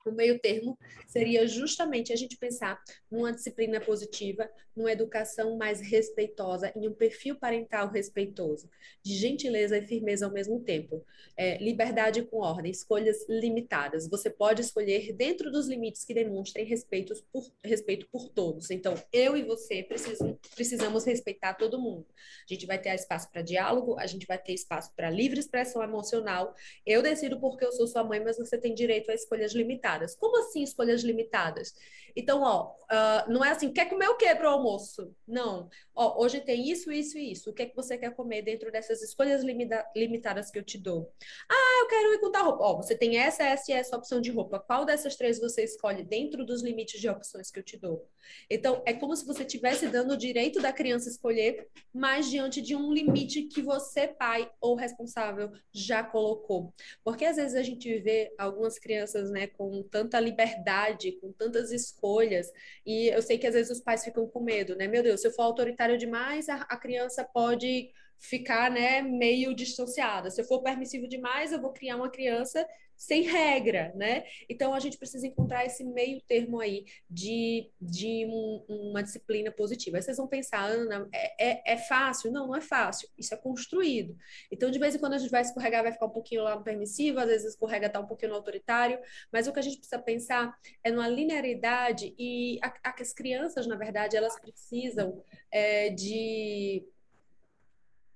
O 0.04 0.10
meio 0.10 0.38
termo 0.38 0.78
seria 1.06 1.46
justamente 1.46 2.12
a 2.12 2.16
gente 2.16 2.36
pensar 2.36 2.82
numa 3.10 3.32
disciplina 3.32 3.80
positiva, 3.80 4.50
numa 4.74 4.90
educação 4.90 5.56
mais 5.56 5.80
respeitosa, 5.80 6.72
em 6.74 6.88
um 6.88 6.94
perfil 6.94 7.36
parental 7.36 7.90
respeitoso, 7.90 8.68
de 9.02 9.14
gentileza 9.14 9.78
e 9.78 9.86
firmeza 9.86 10.26
ao 10.26 10.32
mesmo 10.32 10.60
tempo. 10.60 11.04
É, 11.36 11.58
liberdade 11.58 12.22
com 12.22 12.38
ordem, 12.38 12.70
escolhas 12.70 13.26
limitadas. 13.28 14.08
Você 14.08 14.30
pode 14.30 14.62
escolher 14.62 15.12
dentro 15.12 15.50
dos 15.50 15.68
limites 15.68 16.04
que 16.04 16.14
demonstrem 16.14 16.64
respeito 16.64 17.14
por, 17.32 17.44
respeito 17.64 18.08
por 18.10 18.28
todos. 18.28 18.70
Então, 18.70 18.94
eu 19.12 19.36
e 19.36 19.42
você 19.42 19.82
precisam, 19.82 20.38
precisamos 20.54 21.04
respeitar 21.04 21.54
todo 21.54 21.80
mundo. 21.80 22.06
A 22.48 22.52
gente 22.52 22.66
vai 22.66 22.78
ter 22.80 22.94
espaço 22.94 23.30
para 23.30 23.42
diálogo, 23.42 23.98
a 23.98 24.06
gente 24.06 24.26
vai 24.26 24.38
ter 24.38 24.52
espaço 24.52 24.92
para 24.96 25.10
livre 25.10 25.38
expressão 25.38 25.82
emocional. 25.82 26.54
Eu 26.86 27.02
decido 27.02 27.38
porque 27.38 27.64
eu 27.64 27.72
sou 27.72 27.86
sua 27.86 28.02
mãe, 28.02 28.20
mas 28.20 28.38
você 28.38 28.58
tem 28.58 28.74
direito 28.74 29.10
a 29.10 29.14
escolhas 29.14 29.54
limitadas. 29.54 29.91
Como 30.14 30.38
assim 30.38 30.62
escolhas 30.62 31.02
limitadas? 31.02 31.74
Então, 32.14 32.42
ó, 32.42 32.72
uh, 32.72 33.32
não 33.32 33.44
é 33.44 33.50
assim, 33.50 33.72
quer 33.72 33.88
comer 33.88 34.08
o 34.08 34.16
quê 34.16 34.34
para 34.34 34.48
o 34.48 34.52
almoço? 34.52 35.14
Não. 35.26 35.68
Ó, 35.94 36.22
hoje 36.22 36.40
tem 36.40 36.70
isso, 36.70 36.92
isso 36.92 37.18
e 37.18 37.32
isso. 37.32 37.50
O 37.50 37.52
que 37.52 37.62
é 37.62 37.66
que 37.66 37.76
você 37.76 37.96
quer 37.96 38.14
comer 38.14 38.42
dentro 38.42 38.70
dessas 38.70 39.02
escolhas 39.02 39.42
limita 39.42 39.84
limitadas 39.96 40.50
que 40.50 40.58
eu 40.58 40.62
te 40.62 40.78
dou? 40.78 41.12
Ah, 41.50 41.80
eu 41.82 41.88
quero 41.88 42.14
ir 42.14 42.20
com 42.20 42.30
tal 42.30 42.44
roupa. 42.44 42.64
Ó, 42.64 42.76
você 42.76 42.96
tem 42.96 43.16
essa, 43.18 43.44
essa 43.44 43.70
e 43.70 43.74
essa 43.74 43.96
opção 43.96 44.20
de 44.20 44.30
roupa. 44.30 44.58
Qual 44.58 44.84
dessas 44.84 45.16
três 45.16 45.40
você 45.40 45.64
escolhe 45.64 46.02
dentro 46.02 46.44
dos 46.44 46.62
limites 46.62 47.00
de 47.00 47.08
opções 47.08 47.50
que 47.50 47.58
eu 47.58 47.62
te 47.62 47.76
dou? 47.76 48.08
Então, 48.48 48.82
é 48.86 48.92
como 48.92 49.16
se 49.16 49.26
você 49.26 49.42
estivesse 49.42 49.88
dando 49.88 50.12
o 50.12 50.16
direito 50.16 50.60
da 50.60 50.72
criança 50.72 51.08
escolher, 51.08 51.68
mas 51.92 52.30
diante 52.30 52.60
de 52.60 52.76
um 52.76 52.92
limite 52.92 53.42
que 53.42 53.62
você, 53.62 54.08
pai 54.08 54.50
ou 54.60 54.74
responsável, 54.74 55.50
já 55.72 56.02
colocou. 56.02 56.72
Porque 57.04 57.24
às 57.24 57.36
vezes 57.36 57.56
a 57.56 57.62
gente 57.62 57.98
vê 58.00 58.34
algumas 58.38 58.78
crianças, 58.78 59.30
né, 59.30 59.46
com 59.46 59.81
tanta 59.82 60.18
liberdade, 60.20 61.12
com 61.20 61.32
tantas 61.32 61.72
escolhas, 61.72 62.46
e 62.86 63.08
eu 63.08 63.22
sei 63.22 63.38
que 63.38 63.46
às 63.46 63.54
vezes 63.54 63.70
os 63.72 63.82
pais 63.82 64.04
ficam 64.04 64.26
com 64.26 64.40
medo, 64.40 64.76
né? 64.76 64.86
Meu 64.88 65.02
Deus, 65.02 65.20
se 65.20 65.26
eu 65.26 65.32
for 65.32 65.42
autoritário 65.42 65.98
demais, 65.98 66.48
a, 66.48 66.56
a 66.62 66.76
criança 66.76 67.24
pode 67.24 67.90
ficar, 68.18 68.70
né, 68.70 69.02
meio 69.02 69.52
distanciada. 69.54 70.30
Se 70.30 70.40
eu 70.40 70.44
for 70.44 70.62
permissivo 70.62 71.08
demais, 71.08 71.52
eu 71.52 71.60
vou 71.60 71.72
criar 71.72 71.96
uma 71.96 72.10
criança 72.10 72.64
sem 73.02 73.22
regra, 73.22 73.92
né? 73.96 74.24
Então 74.48 74.72
a 74.72 74.78
gente 74.78 74.96
precisa 74.96 75.26
encontrar 75.26 75.66
esse 75.66 75.82
meio 75.82 76.20
termo 76.20 76.60
aí 76.60 76.84
de, 77.10 77.68
de 77.80 78.24
um, 78.26 78.64
uma 78.68 79.02
disciplina 79.02 79.50
positiva. 79.50 79.96
Aí 79.96 80.02
vocês 80.02 80.18
vão 80.18 80.28
pensar, 80.28 80.64
Ana, 80.64 81.08
é, 81.12 81.50
é, 81.50 81.72
é, 81.72 81.76
fácil? 81.76 82.30
Não, 82.30 82.46
não 82.46 82.54
é 82.54 82.60
fácil. 82.60 83.08
Isso 83.18 83.34
é 83.34 83.36
construído. 83.36 84.16
Então, 84.52 84.70
de 84.70 84.78
vez 84.78 84.94
em 84.94 85.00
quando 85.00 85.14
a 85.14 85.18
gente 85.18 85.32
vai 85.32 85.42
escorregar, 85.42 85.82
vai 85.82 85.90
ficar 85.90 86.06
um 86.06 86.10
pouquinho 86.10 86.44
lá 86.44 86.54
no 86.54 86.62
permissivo, 86.62 87.18
às 87.18 87.26
vezes 87.26 87.50
escorrega 87.54 87.90
tá 87.90 87.98
um 87.98 88.06
pouquinho 88.06 88.30
no 88.30 88.36
autoritário, 88.36 89.00
mas 89.32 89.48
o 89.48 89.52
que 89.52 89.58
a 89.58 89.62
gente 89.62 89.78
precisa 89.78 90.00
pensar 90.00 90.56
é 90.84 90.92
numa 90.92 91.08
linearidade 91.08 92.14
e 92.16 92.60
a, 92.62 92.68
a, 92.84 92.94
as 93.00 93.12
crianças, 93.12 93.66
na 93.66 93.74
verdade, 93.74 94.16
elas 94.16 94.38
precisam 94.38 95.24
é, 95.50 95.90
de 95.90 96.86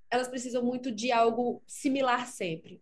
elas 0.09 0.29
precisam 0.29 0.63
muito 0.63 0.93
de 0.93 1.11
algo 1.11 1.61
similar 1.67 2.29
sempre. 2.29 2.81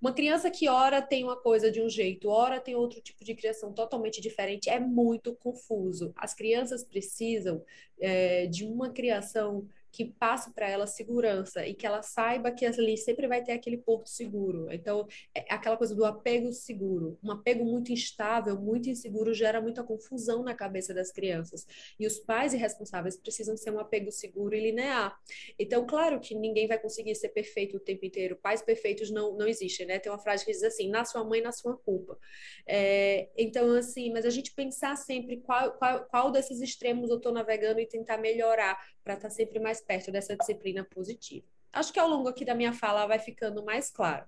Uma 0.00 0.12
criança 0.12 0.50
que 0.50 0.68
ora 0.68 1.02
tem 1.02 1.24
uma 1.24 1.36
coisa 1.36 1.72
de 1.72 1.82
um 1.82 1.88
jeito, 1.88 2.28
ora 2.28 2.60
tem 2.60 2.76
outro 2.76 3.00
tipo 3.00 3.24
de 3.24 3.34
criação 3.34 3.72
totalmente 3.72 4.20
diferente, 4.20 4.70
é 4.70 4.78
muito 4.78 5.34
confuso. 5.34 6.12
As 6.16 6.34
crianças 6.34 6.84
precisam 6.84 7.62
é, 8.00 8.46
de 8.46 8.64
uma 8.64 8.90
criação 8.90 9.66
que 9.98 10.04
passe 10.04 10.54
para 10.54 10.70
ela 10.70 10.86
segurança 10.86 11.66
e 11.66 11.74
que 11.74 11.84
ela 11.84 12.02
saiba 12.02 12.52
que 12.52 12.64
ali 12.64 12.96
sempre 12.96 13.26
vai 13.26 13.42
ter 13.42 13.50
aquele 13.50 13.76
porto 13.76 14.08
seguro. 14.08 14.72
Então, 14.72 15.08
é 15.34 15.52
aquela 15.52 15.76
coisa 15.76 15.92
do 15.92 16.04
apego 16.04 16.52
seguro. 16.52 17.18
Um 17.20 17.32
apego 17.32 17.64
muito 17.64 17.90
instável, 17.90 18.56
muito 18.56 18.88
inseguro, 18.88 19.34
gera 19.34 19.60
muita 19.60 19.82
confusão 19.82 20.44
na 20.44 20.54
cabeça 20.54 20.94
das 20.94 21.10
crianças. 21.10 21.66
E 21.98 22.06
os 22.06 22.16
pais 22.16 22.54
irresponsáveis 22.54 23.16
precisam 23.16 23.56
ser 23.56 23.72
um 23.72 23.80
apego 23.80 24.12
seguro 24.12 24.54
e 24.54 24.60
linear. 24.60 25.18
Então, 25.58 25.84
claro 25.84 26.20
que 26.20 26.32
ninguém 26.32 26.68
vai 26.68 26.78
conseguir 26.78 27.16
ser 27.16 27.30
perfeito 27.30 27.76
o 27.76 27.80
tempo 27.80 28.06
inteiro. 28.06 28.36
Pais 28.36 28.62
perfeitos 28.62 29.10
não, 29.10 29.36
não 29.36 29.48
existem, 29.48 29.84
né? 29.84 29.98
Tem 29.98 30.12
uma 30.12 30.20
frase 30.20 30.44
que 30.44 30.52
diz 30.52 30.62
assim: 30.62 30.88
na 30.88 31.04
sua 31.04 31.24
mãe, 31.24 31.40
na 31.40 31.50
sua 31.50 31.76
culpa. 31.76 32.16
É, 32.64 33.30
então, 33.36 33.74
assim, 33.74 34.12
mas 34.12 34.24
a 34.24 34.30
gente 34.30 34.54
pensar 34.54 34.94
sempre 34.94 35.38
qual, 35.38 35.72
qual, 35.72 36.04
qual 36.04 36.30
desses 36.30 36.60
extremos 36.60 37.10
eu 37.10 37.16
estou 37.16 37.32
navegando 37.32 37.80
e 37.80 37.86
tentar 37.86 38.18
melhorar 38.18 38.78
para 39.08 39.14
estar 39.14 39.28
tá 39.28 39.34
sempre 39.34 39.58
mais 39.58 39.80
perto 39.80 40.12
dessa 40.12 40.36
disciplina 40.36 40.84
positiva. 40.84 41.46
Acho 41.72 41.90
que 41.90 41.98
ao 41.98 42.08
longo 42.08 42.28
aqui 42.28 42.44
da 42.44 42.54
minha 42.54 42.74
fala 42.74 43.06
vai 43.06 43.18
ficando 43.18 43.64
mais 43.64 43.90
claro. 43.90 44.26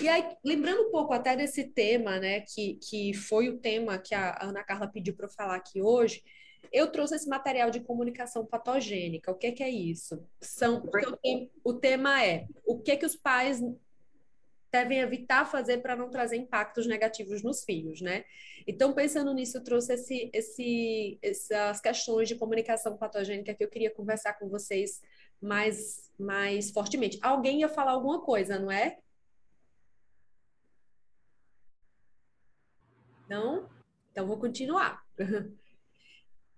E 0.00 0.08
aí, 0.08 0.24
lembrando 0.44 0.82
um 0.82 0.90
pouco 0.92 1.12
até 1.12 1.34
desse 1.34 1.64
tema, 1.64 2.20
né, 2.20 2.42
que, 2.42 2.74
que 2.74 3.12
foi 3.14 3.48
o 3.48 3.58
tema 3.58 3.98
que 3.98 4.14
a 4.14 4.38
Ana 4.40 4.62
Carla 4.62 4.86
pediu 4.86 5.16
para 5.16 5.26
eu 5.26 5.30
falar 5.30 5.56
aqui 5.56 5.82
hoje, 5.82 6.22
eu 6.72 6.90
trouxe 6.92 7.16
esse 7.16 7.28
material 7.28 7.68
de 7.68 7.80
comunicação 7.80 8.46
patogênica. 8.46 9.32
O 9.32 9.34
que, 9.34 9.50
que 9.50 9.62
é 9.62 9.70
isso? 9.70 10.22
São, 10.40 10.88
o, 11.64 11.74
tema 11.74 12.22
é 12.24 12.46
o 12.64 12.78
que, 12.78 12.96
que 12.96 13.06
os 13.06 13.16
pais 13.16 13.60
devem 14.72 14.98
evitar 14.98 15.44
fazer 15.44 15.78
para 15.78 15.96
não 15.96 16.10
trazer 16.10 16.36
impactos 16.36 16.86
negativos 16.86 17.42
nos 17.42 17.64
filhos, 17.64 18.00
né? 18.00 18.24
Então, 18.66 18.92
pensando 18.92 19.32
nisso, 19.32 19.58
eu 19.58 19.64
trouxe 19.64 19.94
esse, 19.94 20.30
esse, 20.32 21.18
essas 21.22 21.80
questões 21.80 22.28
de 22.28 22.34
comunicação 22.34 22.96
patogênica 22.96 23.54
que 23.54 23.64
eu 23.64 23.68
queria 23.68 23.94
conversar 23.94 24.34
com 24.34 24.48
vocês 24.48 25.00
mais, 25.40 26.10
mais 26.18 26.70
fortemente. 26.70 27.18
Alguém 27.22 27.60
ia 27.60 27.68
falar 27.68 27.92
alguma 27.92 28.20
coisa, 28.22 28.58
não 28.58 28.70
é? 28.70 28.98
Não? 33.28 33.68
Então, 34.12 34.26
vou 34.26 34.38
continuar. 34.38 35.04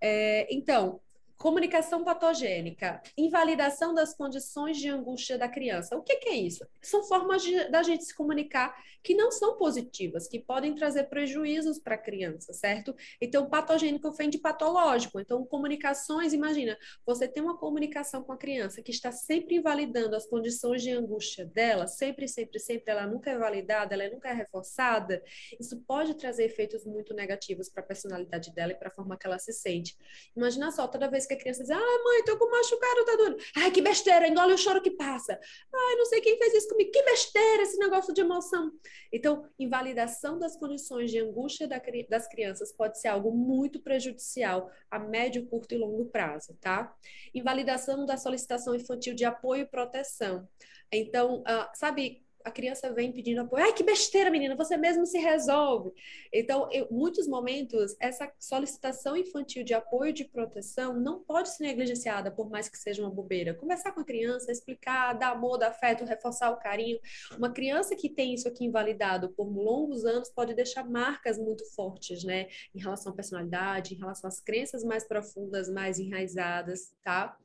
É, 0.00 0.46
então, 0.54 1.00
Comunicação 1.38 2.02
patogênica, 2.02 3.00
invalidação 3.16 3.94
das 3.94 4.12
condições 4.12 4.76
de 4.76 4.88
angústia 4.88 5.38
da 5.38 5.48
criança. 5.48 5.96
O 5.96 6.02
que, 6.02 6.16
que 6.16 6.28
é 6.28 6.34
isso? 6.34 6.66
São 6.82 7.04
formas 7.04 7.42
de, 7.42 7.68
da 7.70 7.80
gente 7.82 8.04
se 8.04 8.14
comunicar 8.14 8.76
que 9.02 9.14
não 9.14 9.30
são 9.30 9.56
positivas, 9.56 10.26
que 10.26 10.40
podem 10.40 10.74
trazer 10.74 11.04
prejuízos 11.04 11.78
para 11.78 11.94
a 11.94 11.98
criança, 11.98 12.52
certo? 12.52 12.94
Então, 13.20 13.48
patogênico 13.48 14.10
vem 14.12 14.28
de 14.28 14.38
patológico. 14.38 15.20
Então, 15.20 15.46
comunicações, 15.46 16.32
imagina, 16.32 16.76
você 17.06 17.28
tem 17.28 17.42
uma 17.42 17.56
comunicação 17.56 18.22
com 18.22 18.32
a 18.32 18.36
criança 18.36 18.82
que 18.82 18.90
está 18.90 19.12
sempre 19.12 19.56
invalidando 19.56 20.16
as 20.16 20.26
condições 20.26 20.82
de 20.82 20.90
angústia 20.90 21.46
dela, 21.46 21.86
sempre, 21.86 22.26
sempre, 22.26 22.58
sempre, 22.58 22.90
ela 22.90 23.06
nunca 23.06 23.30
é 23.30 23.38
validada, 23.38 23.94
ela 23.94 24.12
nunca 24.12 24.28
é 24.28 24.32
reforçada. 24.32 25.22
Isso 25.60 25.80
pode 25.86 26.14
trazer 26.14 26.44
efeitos 26.44 26.84
muito 26.84 27.14
negativos 27.14 27.68
para 27.68 27.82
a 27.82 27.86
personalidade 27.86 28.52
dela 28.52 28.72
e 28.72 28.76
para 28.76 28.88
a 28.88 28.92
forma 28.92 29.16
que 29.16 29.26
ela 29.26 29.38
se 29.38 29.52
sente. 29.52 29.96
Imagina 30.36 30.72
só, 30.72 30.88
toda 30.88 31.08
vez 31.08 31.27
que 31.28 31.34
a 31.34 31.38
criança 31.38 31.62
diz, 31.62 31.70
ah, 31.70 32.02
mãe, 32.04 32.24
tô 32.24 32.36
com 32.36 32.50
machucado, 32.50 33.04
tá 33.04 33.16
doendo. 33.16 33.36
Ai, 33.56 33.70
que 33.70 33.82
besteira, 33.82 34.26
engole 34.26 34.54
o 34.54 34.58
choro 34.58 34.82
que 34.82 34.90
passa. 34.90 35.38
Ai, 35.74 35.96
não 35.96 36.06
sei 36.06 36.20
quem 36.20 36.38
fez 36.38 36.54
isso 36.54 36.68
comigo. 36.68 36.90
Que 36.90 37.02
besteira 37.02 37.62
esse 37.62 37.78
negócio 37.78 38.12
de 38.12 38.20
emoção. 38.20 38.72
Então, 39.12 39.48
invalidação 39.58 40.38
das 40.38 40.56
condições 40.56 41.10
de 41.10 41.18
angústia 41.18 41.68
das 42.08 42.28
crianças 42.28 42.72
pode 42.72 43.00
ser 43.00 43.08
algo 43.08 43.30
muito 43.30 43.80
prejudicial 43.80 44.70
a 44.90 44.98
médio, 44.98 45.46
curto 45.46 45.74
e 45.74 45.78
longo 45.78 46.06
prazo, 46.06 46.56
tá? 46.60 46.94
Invalidação 47.34 48.06
da 48.06 48.16
solicitação 48.16 48.74
infantil 48.74 49.14
de 49.14 49.24
apoio 49.24 49.62
e 49.62 49.66
proteção. 49.66 50.48
Então, 50.90 51.40
uh, 51.42 51.68
sabe 51.74 52.24
a 52.44 52.50
criança 52.50 52.92
vem 52.92 53.12
pedindo 53.12 53.40
apoio. 53.40 53.64
Ai, 53.64 53.72
que 53.72 53.82
besteira, 53.82 54.30
menina, 54.30 54.56
você 54.56 54.76
mesmo 54.76 55.04
se 55.06 55.18
resolve. 55.18 55.92
Então, 56.32 56.68
em 56.70 56.86
muitos 56.90 57.26
momentos, 57.26 57.96
essa 58.00 58.32
solicitação 58.38 59.16
infantil 59.16 59.64
de 59.64 59.74
apoio 59.74 60.12
de 60.12 60.24
proteção 60.24 60.98
não 60.98 61.22
pode 61.22 61.50
ser 61.50 61.64
negligenciada, 61.64 62.30
por 62.30 62.48
mais 62.50 62.68
que 62.68 62.78
seja 62.78 63.02
uma 63.02 63.10
bobeira. 63.10 63.54
Conversar 63.54 63.92
com 63.92 64.00
a 64.00 64.04
criança, 64.04 64.52
explicar, 64.52 65.12
dar 65.14 65.32
amor, 65.32 65.58
dar 65.58 65.68
afeto, 65.68 66.04
reforçar 66.04 66.50
o 66.50 66.58
carinho. 66.58 66.98
Uma 67.36 67.52
criança 67.52 67.94
que 67.96 68.08
tem 68.08 68.34
isso 68.34 68.48
aqui 68.48 68.64
invalidado 68.64 69.30
por 69.30 69.48
longos 69.48 70.04
anos 70.04 70.30
pode 70.30 70.54
deixar 70.54 70.88
marcas 70.88 71.38
muito 71.38 71.64
fortes, 71.74 72.24
né? 72.24 72.48
Em 72.74 72.80
relação 72.80 73.12
à 73.12 73.14
personalidade, 73.14 73.94
em 73.94 73.98
relação 73.98 74.28
às 74.28 74.40
crenças 74.40 74.84
mais 74.84 75.06
profundas, 75.06 75.68
mais 75.68 75.98
enraizadas, 75.98 76.92
tá? 77.02 77.36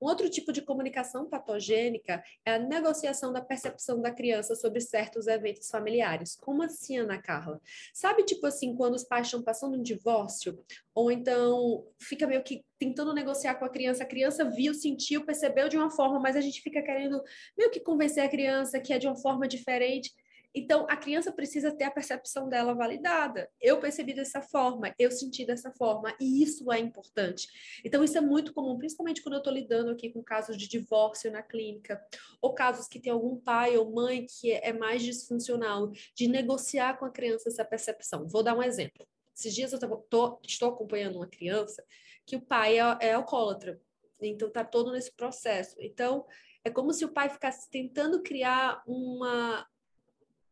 Um 0.00 0.06
outro 0.06 0.28
tipo 0.28 0.52
de 0.52 0.62
comunicação 0.62 1.28
patogênica 1.28 2.22
é 2.44 2.54
a 2.54 2.58
negociação 2.58 3.32
da 3.32 3.40
percepção 3.40 4.00
da 4.00 4.10
criança 4.10 4.54
sobre 4.54 4.80
certos 4.80 5.26
eventos 5.26 5.68
familiares. 5.68 6.36
Como 6.36 6.62
assim, 6.62 6.98
Ana 6.98 7.20
Carla? 7.20 7.60
Sabe, 7.94 8.24
tipo 8.24 8.46
assim, 8.46 8.74
quando 8.74 8.94
os 8.94 9.04
pais 9.04 9.26
estão 9.26 9.42
passando 9.42 9.78
um 9.78 9.82
divórcio, 9.82 10.58
ou 10.94 11.10
então 11.10 11.86
fica 11.98 12.26
meio 12.26 12.42
que 12.42 12.64
tentando 12.78 13.14
negociar 13.14 13.54
com 13.54 13.64
a 13.64 13.70
criança, 13.70 14.02
a 14.02 14.06
criança 14.06 14.44
viu, 14.50 14.74
sentiu, 14.74 15.24
percebeu 15.24 15.68
de 15.68 15.76
uma 15.76 15.90
forma, 15.90 16.20
mas 16.20 16.36
a 16.36 16.40
gente 16.40 16.60
fica 16.60 16.82
querendo 16.82 17.22
meio 17.56 17.70
que 17.70 17.80
convencer 17.80 18.22
a 18.22 18.28
criança 18.28 18.80
que 18.80 18.92
é 18.92 18.98
de 18.98 19.06
uma 19.06 19.16
forma 19.16 19.48
diferente. 19.48 20.12
Então, 20.56 20.86
a 20.88 20.96
criança 20.96 21.30
precisa 21.30 21.70
ter 21.70 21.84
a 21.84 21.90
percepção 21.90 22.48
dela 22.48 22.72
validada. 22.72 23.50
Eu 23.60 23.78
percebi 23.78 24.14
dessa 24.14 24.40
forma, 24.40 24.94
eu 24.98 25.10
senti 25.10 25.44
dessa 25.44 25.70
forma, 25.70 26.16
e 26.18 26.42
isso 26.42 26.72
é 26.72 26.78
importante. 26.78 27.46
Então, 27.84 28.02
isso 28.02 28.16
é 28.16 28.22
muito 28.22 28.54
comum, 28.54 28.78
principalmente 28.78 29.22
quando 29.22 29.34
eu 29.34 29.40
estou 29.40 29.52
lidando 29.52 29.90
aqui 29.90 30.10
com 30.10 30.22
casos 30.22 30.56
de 30.56 30.66
divórcio 30.66 31.30
na 31.30 31.42
clínica, 31.42 32.02
ou 32.40 32.54
casos 32.54 32.88
que 32.88 32.98
tem 32.98 33.12
algum 33.12 33.36
pai 33.36 33.76
ou 33.76 33.92
mãe 33.92 34.24
que 34.24 34.50
é 34.50 34.72
mais 34.72 35.02
disfuncional, 35.02 35.92
de 36.14 36.26
negociar 36.26 36.98
com 36.98 37.04
a 37.04 37.10
criança 37.10 37.50
essa 37.50 37.64
percepção. 37.64 38.26
Vou 38.26 38.42
dar 38.42 38.56
um 38.56 38.62
exemplo. 38.62 39.06
Esses 39.36 39.54
dias 39.54 39.74
eu 39.74 39.78
tô, 39.78 40.40
estou 40.42 40.70
acompanhando 40.70 41.16
uma 41.16 41.26
criança 41.26 41.84
que 42.24 42.34
o 42.34 42.40
pai 42.40 42.78
é, 42.78 42.96
é 43.00 43.12
alcoólatra, 43.12 43.78
então 44.22 44.48
está 44.48 44.64
todo 44.64 44.90
nesse 44.90 45.12
processo. 45.12 45.76
Então, 45.78 46.24
é 46.64 46.70
como 46.70 46.94
se 46.94 47.04
o 47.04 47.12
pai 47.12 47.28
ficasse 47.28 47.70
tentando 47.70 48.22
criar 48.22 48.82
uma, 48.86 49.66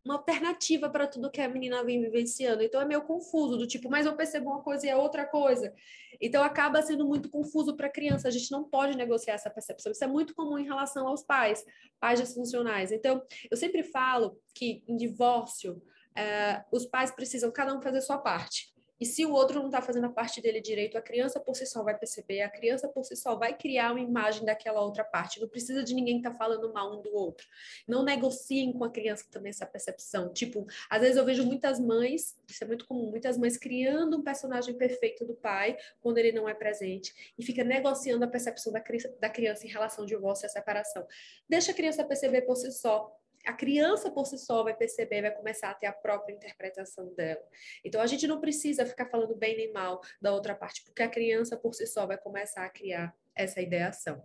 uma 0.05 0.15
alternativa 0.15 0.89
para 0.91 1.07
tudo 1.07 1.31
que 1.31 1.41
a 1.41 1.49
menina 1.49 1.83
vem 1.83 2.01
vivenciando. 2.01 2.63
Então 2.63 2.81
é 2.81 2.85
meio 2.85 3.03
confuso, 3.03 3.57
do 3.57 3.67
tipo, 3.67 3.91
mas 3.91 4.05
eu 4.05 4.15
percebo 4.15 4.51
uma 4.51 4.63
coisa 4.63 4.87
e 4.87 4.91
é 4.91 4.97
outra 4.97 5.25
coisa. 5.25 5.73
Então 6.21 6.43
acaba 6.43 6.83
sendo 6.83 7.07
muito 7.07 7.31
confuso 7.31 7.75
para 7.75 7.87
a 7.87 7.91
criança. 7.91 8.29
A 8.29 8.31
gente 8.31 8.51
não 8.53 8.65
pode 8.65 8.97
negociar 8.97 9.35
essa 9.35 9.51
percepção. 9.51 9.93
Isso 9.93 10.05
é 10.05 10.07
muito 10.07 10.35
comum 10.35 10.59
em 10.59 10.65
relação 10.65 11.09
aos 11.09 11.23
pais, 11.23 11.65
pais 11.99 12.21
disfuncionais. 12.21 12.93
Então, 12.93 13.23
eu 13.51 13.57
sempre 13.57 13.83
falo 13.83 14.39
que 14.55 14.85
em 14.87 14.97
divórcio, 14.97 15.83
eh, 16.15 16.63
os 16.71 16.85
pais 16.85 17.11
precisam 17.11 17.51
cada 17.51 17.75
um 17.75 17.81
fazer 17.81 18.01
sua 18.03 18.19
parte. 18.19 18.75
E 19.01 19.07
se 19.07 19.25
o 19.27 19.33
outro 19.33 19.59
não 19.59 19.67
está 19.67 19.83
fazendo 19.83 20.07
a 20.07 20.11
parte 20.11 20.41
dele 20.41 20.61
direito, 20.61 20.97
a 20.97 21.03
criança 21.03 21.41
por 21.41 21.57
si 21.57 21.67
só 21.67 21.83
vai 21.83 21.97
perceber, 21.97 22.43
a 22.43 22.49
criança 22.49 22.89
por 22.89 23.05
si 23.05 23.17
só 23.17 23.35
vai 23.35 23.57
criar 23.57 23.93
uma 23.93 24.01
imagem 24.01 24.45
daquela 24.45 24.81
outra 24.81 25.05
parte. 25.05 25.41
Não 25.41 25.49
precisa 25.49 25.83
de 25.83 25.95
ninguém 25.95 26.19
estar 26.19 26.31
tá 26.31 26.37
falando 26.37 26.73
mal 26.73 26.97
um 26.97 27.03
do 27.03 27.15
outro. 27.15 27.47
Não 27.89 28.05
negociem 28.05 28.73
com 28.73 28.85
a 28.85 28.91
criança 28.91 29.27
também 29.31 29.51
essa 29.51 29.67
percepção. 29.67 30.33
Tipo, 30.33 30.67
às 30.89 31.01
vezes 31.01 31.17
eu 31.17 31.25
vejo 31.25 31.45
muitas 31.45 31.81
mães, 31.81 32.37
isso 32.49 32.63
é 32.63 32.67
muito 32.67 32.87
comum, 32.87 33.11
muitas 33.11 33.37
mães 33.37 33.57
criando 33.57 34.17
um 34.17 34.23
personagem 34.23 34.75
perfeito 34.75 35.25
do 35.25 35.35
pai 35.35 35.77
quando 36.01 36.19
ele 36.19 36.33
não 36.33 36.49
é 36.49 36.55
presente 36.55 37.35
e 37.37 37.45
fica 37.45 37.65
negociando 37.65 38.25
a 38.25 38.29
percepção 38.29 38.73
da, 38.73 39.31
criança 39.31 39.67
em 39.67 39.71
relação 39.71 40.05
ao 40.05 40.07
divórcio 40.07 40.45
e 40.45 40.47
a 40.47 40.51
separação. 40.51 41.07
Deixa 41.49 41.73
a 41.73 41.75
criança 41.75 42.05
perceber 42.05 42.43
por 42.43 42.57
si 42.57 42.71
só 42.73 43.13
a 43.45 43.53
criança 43.53 44.11
por 44.11 44.27
si 44.27 44.39
só 44.39 44.63
vai 44.63 44.75
perceber, 44.75 45.23
vai 45.23 45.31
começar 45.31 45.71
a 45.71 45.75
ter 45.75 45.87
a 45.87 45.93
própria 45.93 46.35
interpretação 46.35 47.15
dela. 47.15 47.43
Então 47.85 48.01
a 48.01 48.07
gente 48.07 48.27
não 48.27 48.41
precisa 48.41 48.87
ficar 48.87 49.07
falando 49.07 49.37
bem 49.37 49.57
nem 49.57 49.73
mal 49.73 50.01
da 50.21 50.33
outra 50.33 50.55
parte, 50.55 50.83
porque 50.85 51.03
a 51.03 51.09
criança 51.09 51.57
por 51.57 51.75
si 51.75 51.87
só 51.87 52.07
vai 52.07 52.19
começar 52.19 52.65
a 52.65 52.71
criar 52.71 53.15
essa 53.35 53.61
ideação. 53.61 54.23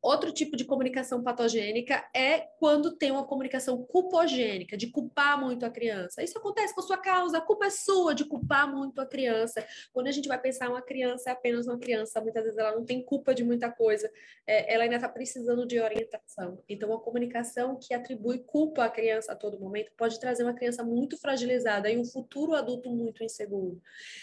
Outro 0.00 0.32
tipo 0.32 0.56
de 0.56 0.64
comunicação 0.64 1.22
patogênica 1.22 2.08
é 2.14 2.40
quando 2.60 2.96
tem 2.96 3.10
uma 3.10 3.24
comunicação 3.24 3.82
culpogênica, 3.84 4.76
de 4.76 4.86
culpar 4.90 5.40
muito 5.40 5.66
a 5.66 5.70
criança. 5.70 6.22
Isso 6.22 6.38
acontece 6.38 6.72
por 6.72 6.82
sua 6.82 6.96
causa, 6.96 7.38
a 7.38 7.40
culpa 7.40 7.66
é 7.66 7.70
sua 7.70 8.14
de 8.14 8.24
culpar 8.24 8.72
muito 8.72 9.00
a 9.00 9.06
criança. 9.06 9.66
Quando 9.92 10.06
a 10.06 10.12
gente 10.12 10.28
vai 10.28 10.40
pensar 10.40 10.68
uma 10.68 10.80
criança 10.80 11.30
é 11.30 11.32
apenas 11.32 11.66
uma 11.66 11.78
criança, 11.78 12.20
muitas 12.20 12.44
vezes 12.44 12.58
ela 12.58 12.72
não 12.72 12.84
tem 12.84 13.04
culpa 13.04 13.34
de 13.34 13.42
muita 13.42 13.70
coisa, 13.70 14.08
é, 14.46 14.72
ela 14.72 14.84
ainda 14.84 14.96
está 14.96 15.08
precisando 15.08 15.66
de 15.66 15.80
orientação. 15.80 16.62
Então, 16.68 16.90
uma 16.90 17.00
comunicação 17.00 17.76
que 17.76 17.92
atribui 17.92 18.38
culpa 18.38 18.84
à 18.84 18.90
criança 18.90 19.32
a 19.32 19.36
todo 19.36 19.58
momento 19.58 19.90
pode 19.96 20.20
trazer 20.20 20.44
uma 20.44 20.54
criança 20.54 20.84
muito 20.84 21.18
fragilizada 21.18 21.90
e 21.90 21.98
um 21.98 22.04
futuro 22.04 22.54
adulto 22.54 22.88
muito 22.88 23.24
inseguro. 23.24 23.80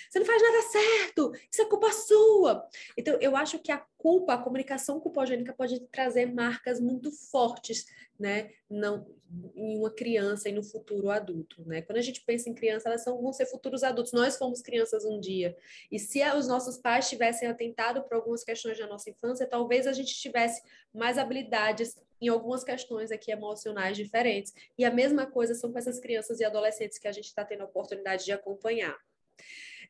Você 0.09 0.19
não 0.19 0.25
faz 0.25 0.41
nada 0.41 0.61
certo, 0.61 1.31
isso 1.51 1.61
é 1.61 1.65
culpa 1.65 1.91
sua. 1.91 2.65
Então, 2.97 3.17
eu 3.19 3.35
acho 3.35 3.59
que 3.59 3.71
a 3.71 3.85
culpa, 4.05 4.35
a 4.35 4.37
comunicação 4.37 4.99
culpogênica 4.99 5.51
pode 5.51 5.79
trazer 5.87 6.31
marcas 6.31 6.79
muito 6.79 7.11
fortes, 7.11 7.87
né? 8.19 8.51
Não 8.69 9.03
em 9.55 9.79
uma 9.79 9.89
criança 9.89 10.47
e 10.47 10.51
no 10.51 10.61
futuro 10.61 11.09
adulto, 11.09 11.67
né? 11.67 11.81
Quando 11.81 11.97
a 11.97 12.01
gente 12.03 12.21
pensa 12.21 12.47
em 12.47 12.53
criança, 12.53 12.87
elas 12.87 13.03
são, 13.03 13.19
vão 13.19 13.33
ser 13.33 13.47
futuros 13.47 13.83
adultos. 13.83 14.13
Nós 14.13 14.37
fomos 14.37 14.61
crianças 14.61 15.05
um 15.05 15.19
dia. 15.19 15.57
E 15.91 15.97
se 15.97 16.21
os 16.37 16.47
nossos 16.47 16.77
pais 16.77 17.09
tivessem 17.09 17.47
atentado 17.47 18.03
para 18.03 18.15
algumas 18.15 18.43
questões 18.43 18.77
da 18.77 18.85
nossa 18.85 19.09
infância, 19.09 19.47
talvez 19.47 19.87
a 19.87 19.91
gente 19.91 20.13
tivesse 20.13 20.61
mais 20.93 21.17
habilidades 21.17 21.95
em 22.21 22.27
algumas 22.27 22.63
questões 22.63 23.11
aqui 23.11 23.31
emocionais 23.31 23.97
diferentes. 23.97 24.53
E 24.77 24.85
a 24.85 24.91
mesma 24.91 25.25
coisa 25.25 25.55
são 25.55 25.71
com 25.71 25.79
essas 25.79 25.99
crianças 25.99 26.39
e 26.39 26.45
adolescentes 26.45 26.99
que 26.99 27.07
a 27.07 27.11
gente 27.11 27.25
está 27.25 27.43
tendo 27.43 27.61
a 27.61 27.65
oportunidade 27.65 28.23
de 28.23 28.31
acompanhar 28.31 28.95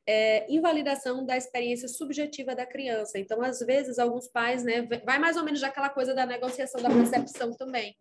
é, 0.08 0.46
invalidação 0.52 1.26
da 1.26 1.36
experiência 1.36 1.88
subjetiva 1.88 2.56
da 2.56 2.66
criança. 2.66 3.18
Então, 3.18 3.42
às 3.42 3.60
vezes, 3.60 3.98
alguns 3.98 4.28
pais, 4.28 4.64
né, 4.64 4.88
vai 5.04 5.18
mais 5.18 5.38
ou 5.38 5.44
menos 5.44 5.62
daquela 5.62 5.90
coisa 5.90 6.14
da 6.14 6.26
negociação 6.26 6.82
da 6.82 6.90
percepção 6.90 7.52
também. 7.52 7.96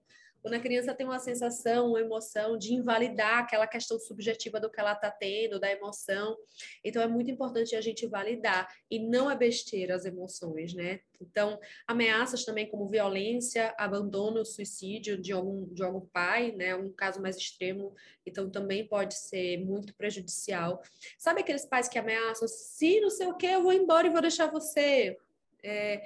Quando 0.44 0.56
a 0.56 0.60
criança 0.60 0.92
tem 0.92 1.06
uma 1.06 1.18
sensação, 1.18 1.88
uma 1.88 2.00
emoção 2.02 2.58
de 2.58 2.74
invalidar 2.74 3.38
aquela 3.38 3.66
questão 3.66 3.98
subjetiva 3.98 4.60
do 4.60 4.70
que 4.70 4.78
ela 4.78 4.92
está 4.92 5.10
tendo, 5.10 5.58
da 5.58 5.72
emoção. 5.72 6.36
Então, 6.84 7.00
é 7.00 7.08
muito 7.08 7.30
importante 7.30 7.74
a 7.74 7.80
gente 7.80 8.06
validar. 8.06 8.68
E 8.90 8.98
não 8.98 9.30
é 9.30 9.34
besteira 9.34 9.94
as 9.94 10.04
emoções, 10.04 10.74
né? 10.74 11.00
Então, 11.18 11.58
ameaças 11.86 12.44
também 12.44 12.68
como 12.68 12.90
violência, 12.90 13.74
abandono, 13.78 14.44
suicídio 14.44 15.16
de 15.16 15.32
algum, 15.32 15.64
de 15.72 15.82
algum 15.82 16.06
pai, 16.08 16.52
né? 16.52 16.76
Um 16.76 16.92
caso 16.92 17.22
mais 17.22 17.38
extremo, 17.38 17.94
então 18.26 18.50
também 18.50 18.86
pode 18.86 19.14
ser 19.14 19.56
muito 19.64 19.94
prejudicial. 19.94 20.82
Sabe 21.16 21.40
aqueles 21.40 21.64
pais 21.64 21.88
que 21.88 21.98
ameaçam, 21.98 22.46
se 22.46 23.00
não 23.00 23.08
sei 23.08 23.28
o 23.28 23.34
que, 23.38 23.46
eu 23.46 23.62
vou 23.62 23.72
embora 23.72 24.06
e 24.06 24.10
vou 24.10 24.20
deixar 24.20 24.50
você. 24.50 25.16
É, 25.62 26.02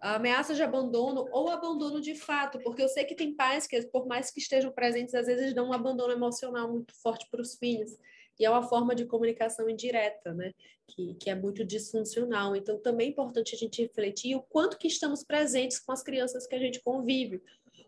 ameaça 0.00 0.54
de 0.54 0.62
abandono 0.62 1.28
ou 1.30 1.50
abandono 1.50 2.00
de 2.00 2.14
fato, 2.14 2.58
porque 2.60 2.82
eu 2.82 2.88
sei 2.88 3.04
que 3.04 3.14
tem 3.14 3.34
pais 3.34 3.66
que, 3.66 3.80
por 3.86 4.06
mais 4.06 4.30
que 4.30 4.40
estejam 4.40 4.72
presentes, 4.72 5.14
às 5.14 5.26
vezes 5.26 5.54
dão 5.54 5.68
um 5.68 5.72
abandono 5.72 6.12
emocional 6.12 6.70
muito 6.70 6.94
forte 7.02 7.28
para 7.30 7.42
os 7.42 7.54
filhos. 7.56 7.96
E 8.38 8.44
é 8.46 8.50
uma 8.50 8.62
forma 8.62 8.94
de 8.94 9.04
comunicação 9.04 9.68
indireta, 9.68 10.32
né? 10.32 10.54
Que, 10.88 11.14
que 11.14 11.28
é 11.28 11.34
muito 11.34 11.62
disfuncional. 11.62 12.56
Então, 12.56 12.80
também 12.80 13.08
é 13.08 13.10
importante 13.10 13.54
a 13.54 13.58
gente 13.58 13.82
refletir 13.82 14.34
o 14.34 14.40
quanto 14.40 14.78
que 14.78 14.88
estamos 14.88 15.22
presentes 15.22 15.78
com 15.78 15.92
as 15.92 16.02
crianças 16.02 16.46
que 16.46 16.54
a 16.54 16.58
gente 16.58 16.80
convive. 16.80 17.42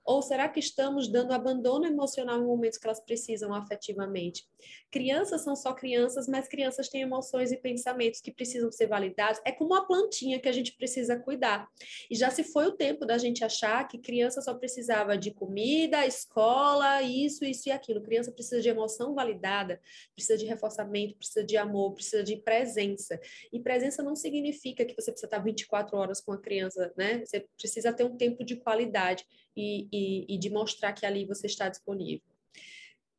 Ou 0.04 0.20
será 0.20 0.48
que 0.48 0.58
estamos 0.58 1.08
dando 1.08 1.32
abandono 1.32 1.86
emocional 1.86 2.40
em 2.40 2.46
momentos 2.46 2.78
que 2.78 2.86
elas 2.86 3.00
precisam 3.00 3.54
afetivamente? 3.54 4.46
Crianças 4.90 5.42
são 5.42 5.54
só 5.54 5.72
crianças, 5.72 6.26
mas 6.28 6.48
crianças 6.48 6.88
têm 6.88 7.02
emoções 7.02 7.52
e 7.52 7.56
pensamentos 7.56 8.20
que 8.20 8.32
precisam 8.32 8.70
ser 8.70 8.86
validados. 8.86 9.40
É 9.44 9.52
como 9.52 9.72
uma 9.72 9.86
plantinha 9.86 10.40
que 10.40 10.48
a 10.48 10.52
gente 10.52 10.72
precisa 10.76 11.18
cuidar. 11.18 11.68
E 12.10 12.16
já 12.16 12.30
se 12.30 12.44
foi 12.44 12.66
o 12.66 12.72
tempo 12.72 13.06
da 13.06 13.16
gente 13.16 13.44
achar 13.44 13.86
que 13.86 13.98
criança 13.98 14.42
só 14.42 14.54
precisava 14.54 15.16
de 15.16 15.32
comida, 15.32 16.06
escola, 16.06 17.02
isso, 17.02 17.44
isso 17.44 17.68
e 17.68 17.72
aquilo. 17.72 18.02
Criança 18.02 18.32
precisa 18.32 18.60
de 18.60 18.68
emoção 18.68 19.14
validada, 19.14 19.80
precisa 20.14 20.36
de 20.36 20.46
reforçamento, 20.46 21.16
precisa 21.16 21.44
de 21.44 21.56
amor, 21.56 21.94
precisa 21.94 22.22
de 22.22 22.36
presença. 22.36 23.20
E 23.52 23.60
presença 23.60 24.02
não 24.02 24.16
significa 24.16 24.84
que 24.84 24.94
você 24.94 25.10
precisa 25.10 25.26
estar 25.26 25.38
24 25.38 25.96
horas 25.96 26.20
com 26.20 26.32
a 26.32 26.38
criança, 26.38 26.92
né? 26.96 27.24
Você 27.24 27.46
precisa 27.56 27.92
ter 27.92 28.04
um 28.04 28.16
tempo 28.16 28.44
de 28.44 28.56
qualidade 28.56 29.24
e, 29.56 29.88
e, 29.92 30.34
e 30.34 30.38
de 30.38 30.50
mostrar 30.50 30.92
que 30.92 31.06
ali 31.06 31.24
você 31.24 31.46
está 31.46 31.68
disponível. 31.68 32.22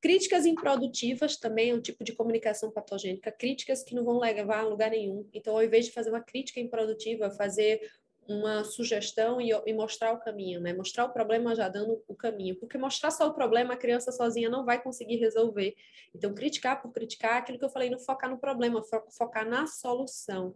Críticas 0.01 0.45
improdutivas 0.45 1.37
também 1.37 1.69
é 1.69 1.73
um 1.73 1.79
tipo 1.79 2.03
de 2.03 2.11
comunicação 2.11 2.69
patogênica, 2.69 3.31
críticas 3.31 3.83
que 3.83 3.95
não 3.95 4.03
vão 4.03 4.19
levar 4.19 4.59
a 4.59 4.67
lugar 4.67 4.91
nenhum. 4.91 5.25
Então, 5.33 5.55
ao 5.55 5.63
invés 5.63 5.85
de 5.85 5.91
fazer 5.91 6.09
uma 6.09 6.21
crítica 6.21 6.59
improdutiva, 6.59 7.31
fazer 7.31 7.79
uma 8.27 8.63
sugestão 8.63 9.39
e, 9.39 9.51
e, 9.65 9.73
mostrar 9.73 10.13
o 10.13 10.19
caminho, 10.19 10.59
né? 10.59 10.73
Mostrar 10.73 11.05
o 11.05 11.13
problema 11.13 11.55
já 11.55 11.67
dando 11.69 12.03
o 12.07 12.15
caminho, 12.15 12.55
porque 12.55 12.77
mostrar 12.77 13.11
só 13.11 13.27
o 13.27 13.33
problema 13.33 13.73
a 13.73 13.77
criança 13.77 14.11
sozinha 14.11 14.49
não 14.49 14.65
vai 14.65 14.81
conseguir 14.81 15.17
resolver. 15.17 15.75
Então, 16.13 16.33
criticar 16.33 16.81
por 16.81 16.91
criticar, 16.91 17.37
aquilo 17.37 17.57
que 17.57 17.65
eu 17.65 17.69
falei, 17.69 17.89
não 17.89 17.99
focar 17.99 18.29
no 18.29 18.37
problema, 18.37 18.81
focar 19.17 19.47
na 19.47 19.67
solução. 19.67 20.55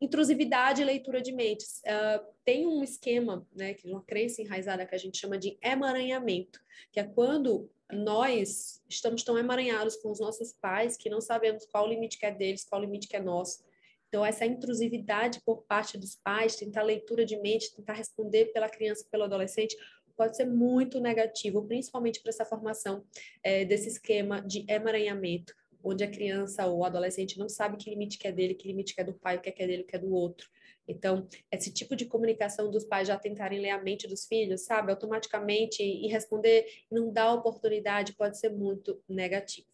Intrusividade 0.00 0.82
e 0.82 0.84
leitura 0.84 1.20
de 1.20 1.32
mentes. 1.32 1.80
Uh, 1.80 2.26
tem 2.44 2.66
um 2.66 2.82
esquema, 2.82 3.46
né, 3.54 3.74
que 3.74 3.88
é 3.88 3.90
uma 3.90 4.02
crença 4.02 4.42
enraizada 4.42 4.84
que 4.84 4.94
a 4.94 4.98
gente 4.98 5.18
chama 5.18 5.38
de 5.38 5.56
emaranhamento, 5.62 6.60
que 6.92 7.00
é 7.00 7.04
quando 7.04 7.70
nós 7.92 8.82
estamos 8.88 9.22
tão 9.22 9.38
emaranhados 9.38 9.96
com 9.96 10.10
os 10.10 10.20
nossos 10.20 10.52
pais 10.52 10.96
que 10.96 11.10
não 11.10 11.20
sabemos 11.20 11.66
qual 11.66 11.84
o 11.84 11.88
limite 11.88 12.18
que 12.18 12.26
é 12.26 12.30
deles, 12.30 12.64
qual 12.64 12.80
o 12.80 12.84
limite 12.84 13.08
que 13.08 13.16
é 13.16 13.20
nosso. 13.20 13.62
Então, 14.08 14.24
essa 14.24 14.46
intrusividade 14.46 15.40
por 15.44 15.62
parte 15.62 15.98
dos 15.98 16.14
pais, 16.14 16.56
tentar 16.56 16.82
leitura 16.82 17.24
de 17.24 17.36
mente, 17.36 17.74
tentar 17.74 17.94
responder 17.94 18.52
pela 18.52 18.68
criança, 18.68 19.06
pelo 19.10 19.24
adolescente, 19.24 19.76
pode 20.16 20.36
ser 20.36 20.44
muito 20.44 21.00
negativo, 21.00 21.66
principalmente 21.66 22.20
para 22.20 22.30
essa 22.30 22.44
formação 22.44 23.04
é, 23.42 23.64
desse 23.64 23.88
esquema 23.88 24.40
de 24.40 24.64
emaranhamento 24.68 25.54
onde 25.84 26.02
a 26.02 26.10
criança 26.10 26.66
ou 26.66 26.78
o 26.78 26.84
adolescente 26.84 27.38
não 27.38 27.48
sabe 27.48 27.76
que 27.76 27.90
limite 27.90 28.18
que 28.18 28.26
é 28.26 28.32
dele, 28.32 28.54
que 28.54 28.66
limite 28.66 28.94
que 28.94 29.00
é 29.00 29.04
do 29.04 29.12
pai, 29.12 29.36
o 29.36 29.40
que 29.40 29.50
é, 29.50 29.52
que 29.52 29.62
é 29.62 29.66
dele, 29.66 29.82
o 29.82 29.86
que 29.86 29.94
é 29.94 29.98
do 29.98 30.12
outro. 30.12 30.48
Então, 30.88 31.28
esse 31.50 31.72
tipo 31.72 31.94
de 31.94 32.04
comunicação 32.04 32.70
dos 32.70 32.84
pais 32.84 33.08
já 33.08 33.18
tentarem 33.18 33.60
ler 33.60 33.70
a 33.70 33.82
mente 33.82 34.06
dos 34.06 34.26
filhos, 34.26 34.62
sabe, 34.62 34.90
automaticamente 34.90 35.82
e 35.82 36.06
responder, 36.08 36.66
não 36.90 37.12
dar 37.12 37.32
oportunidade, 37.32 38.14
pode 38.14 38.38
ser 38.38 38.50
muito 38.50 39.00
negativo. 39.08 39.66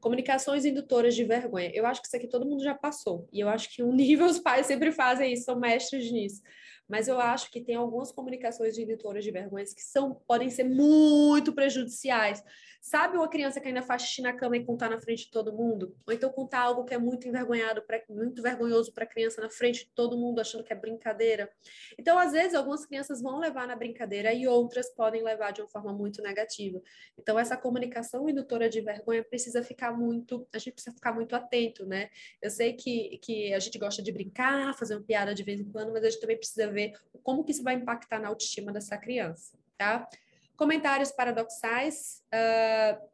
Comunicações 0.00 0.64
indutoras 0.64 1.14
de 1.14 1.24
vergonha. 1.24 1.70
Eu 1.74 1.86
acho 1.86 2.00
que 2.00 2.06
isso 2.06 2.16
aqui 2.16 2.28
todo 2.28 2.46
mundo 2.46 2.62
já 2.62 2.74
passou. 2.74 3.28
E 3.32 3.40
eu 3.40 3.48
acho 3.48 3.74
que 3.74 3.82
um 3.82 3.92
nível 3.92 4.26
os 4.26 4.38
pais 4.38 4.66
sempre 4.66 4.92
fazem 4.92 5.32
isso, 5.32 5.44
são 5.44 5.58
mestres 5.58 6.10
nisso 6.12 6.42
mas 6.88 7.08
eu 7.08 7.20
acho 7.20 7.50
que 7.50 7.60
tem 7.60 7.74
algumas 7.74 8.12
comunicações 8.12 8.74
de 8.74 8.86
de 8.86 9.30
vergonhas 9.30 9.74
que 9.74 9.82
são, 9.82 10.14
podem 10.26 10.48
ser 10.50 10.64
muito 10.64 11.52
prejudiciais. 11.52 12.42
Sabe 12.80 13.16
uma 13.16 13.28
criança 13.28 13.60
que 13.60 13.66
ainda 13.66 13.82
faz 13.82 14.02
xixi 14.02 14.22
na 14.22 14.32
cama 14.32 14.56
e 14.56 14.64
contar 14.64 14.88
na 14.88 15.00
frente 15.00 15.24
de 15.24 15.30
todo 15.32 15.52
mundo? 15.52 15.96
Ou 16.06 16.12
então 16.12 16.30
contar 16.30 16.60
algo 16.60 16.84
que 16.84 16.94
é 16.94 16.98
muito 16.98 17.26
envergonhado, 17.26 17.82
pra, 17.82 18.00
muito 18.08 18.40
vergonhoso 18.40 18.92
para 18.92 19.02
a 19.02 19.06
criança 19.08 19.40
na 19.40 19.50
frente 19.50 19.86
de 19.86 19.90
todo 19.92 20.16
mundo, 20.16 20.40
achando 20.40 20.62
que 20.62 20.72
é 20.72 20.76
brincadeira. 20.76 21.50
Então, 21.98 22.16
às 22.16 22.30
vezes, 22.30 22.54
algumas 22.54 22.86
crianças 22.86 23.20
vão 23.20 23.40
levar 23.40 23.66
na 23.66 23.74
brincadeira 23.74 24.32
e 24.32 24.46
outras 24.46 24.88
podem 24.94 25.20
levar 25.24 25.50
de 25.50 25.62
uma 25.62 25.68
forma 25.68 25.92
muito 25.92 26.22
negativa. 26.22 26.80
Então, 27.18 27.36
essa 27.36 27.56
comunicação 27.56 28.28
indutora 28.28 28.68
de 28.68 28.80
vergonha 28.80 29.24
precisa 29.24 29.64
ficar 29.64 29.90
muito, 29.92 30.46
a 30.54 30.58
gente 30.58 30.74
precisa 30.74 30.94
ficar 30.94 31.12
muito 31.12 31.34
atento, 31.34 31.84
né? 31.84 32.08
Eu 32.40 32.50
sei 32.50 32.74
que, 32.74 33.18
que 33.18 33.52
a 33.52 33.58
gente 33.58 33.78
gosta 33.80 34.00
de 34.00 34.12
brincar, 34.12 34.78
fazer 34.78 34.94
uma 34.94 35.02
piada 35.02 35.34
de 35.34 35.42
vez 35.42 35.60
em 35.60 35.68
quando, 35.72 35.92
mas 35.92 36.04
a 36.04 36.08
gente 36.08 36.20
também 36.20 36.36
precisa 36.36 36.70
ver 36.76 36.92
como 37.22 37.42
que 37.42 37.50
isso 37.50 37.62
vai 37.62 37.74
impactar 37.74 38.20
na 38.20 38.28
autoestima 38.28 38.72
dessa 38.72 38.96
criança, 38.96 39.58
tá? 39.76 40.08
Comentários 40.56 41.10
paradoxais, 41.10 42.22
uh, 42.32 43.08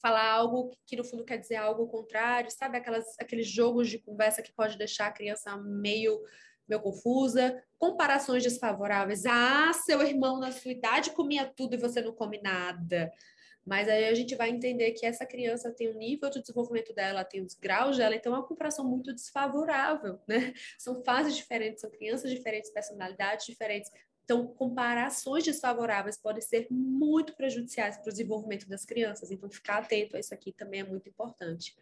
falar 0.00 0.28
algo 0.28 0.76
que 0.84 0.96
no 0.96 1.04
fundo 1.04 1.24
quer 1.24 1.38
dizer 1.38 1.56
algo 1.56 1.86
contrário, 1.86 2.50
sabe? 2.50 2.76
Aquelas, 2.76 3.06
aqueles 3.20 3.46
jogos 3.46 3.88
de 3.88 3.98
conversa 3.98 4.42
que 4.42 4.52
pode 4.52 4.76
deixar 4.76 5.06
a 5.06 5.12
criança 5.12 5.56
meio, 5.56 6.20
meio 6.68 6.82
confusa, 6.82 7.62
comparações 7.78 8.42
desfavoráveis. 8.42 9.24
Ah, 9.24 9.72
seu 9.72 10.02
irmão 10.02 10.40
na 10.40 10.50
sua 10.50 10.72
idade 10.72 11.12
comia 11.12 11.46
tudo 11.46 11.74
e 11.74 11.78
você 11.78 12.00
não 12.02 12.12
come 12.12 12.40
nada. 12.42 13.12
Mas 13.64 13.88
aí 13.88 14.08
a 14.08 14.14
gente 14.14 14.34
vai 14.34 14.50
entender 14.50 14.90
que 14.92 15.06
essa 15.06 15.24
criança 15.24 15.70
tem 15.70 15.90
um 15.90 15.98
nível 15.98 16.28
de 16.28 16.40
desenvolvimento 16.40 16.92
dela, 16.92 17.24
tem 17.24 17.42
os 17.42 17.54
graus 17.54 17.96
dela, 17.96 18.14
então 18.14 18.34
é 18.34 18.38
uma 18.38 18.46
comparação 18.46 18.84
muito 18.84 19.14
desfavorável, 19.14 20.20
né? 20.26 20.52
São 20.76 21.02
fases 21.04 21.36
diferentes, 21.36 21.80
são 21.80 21.90
crianças 21.90 22.30
diferentes, 22.30 22.70
personalidades 22.70 23.46
diferentes. 23.46 23.90
Então, 24.24 24.46
comparações 24.46 25.44
desfavoráveis 25.44 26.16
podem 26.16 26.42
ser 26.42 26.66
muito 26.70 27.34
prejudiciais 27.36 27.96
para 27.96 28.08
o 28.08 28.12
desenvolvimento 28.12 28.68
das 28.68 28.84
crianças. 28.84 29.30
Então, 29.30 29.50
ficar 29.50 29.78
atento 29.78 30.16
a 30.16 30.20
isso 30.20 30.32
aqui 30.34 30.52
também 30.52 30.80
é 30.80 30.84
muito 30.84 31.08
importante 31.08 31.76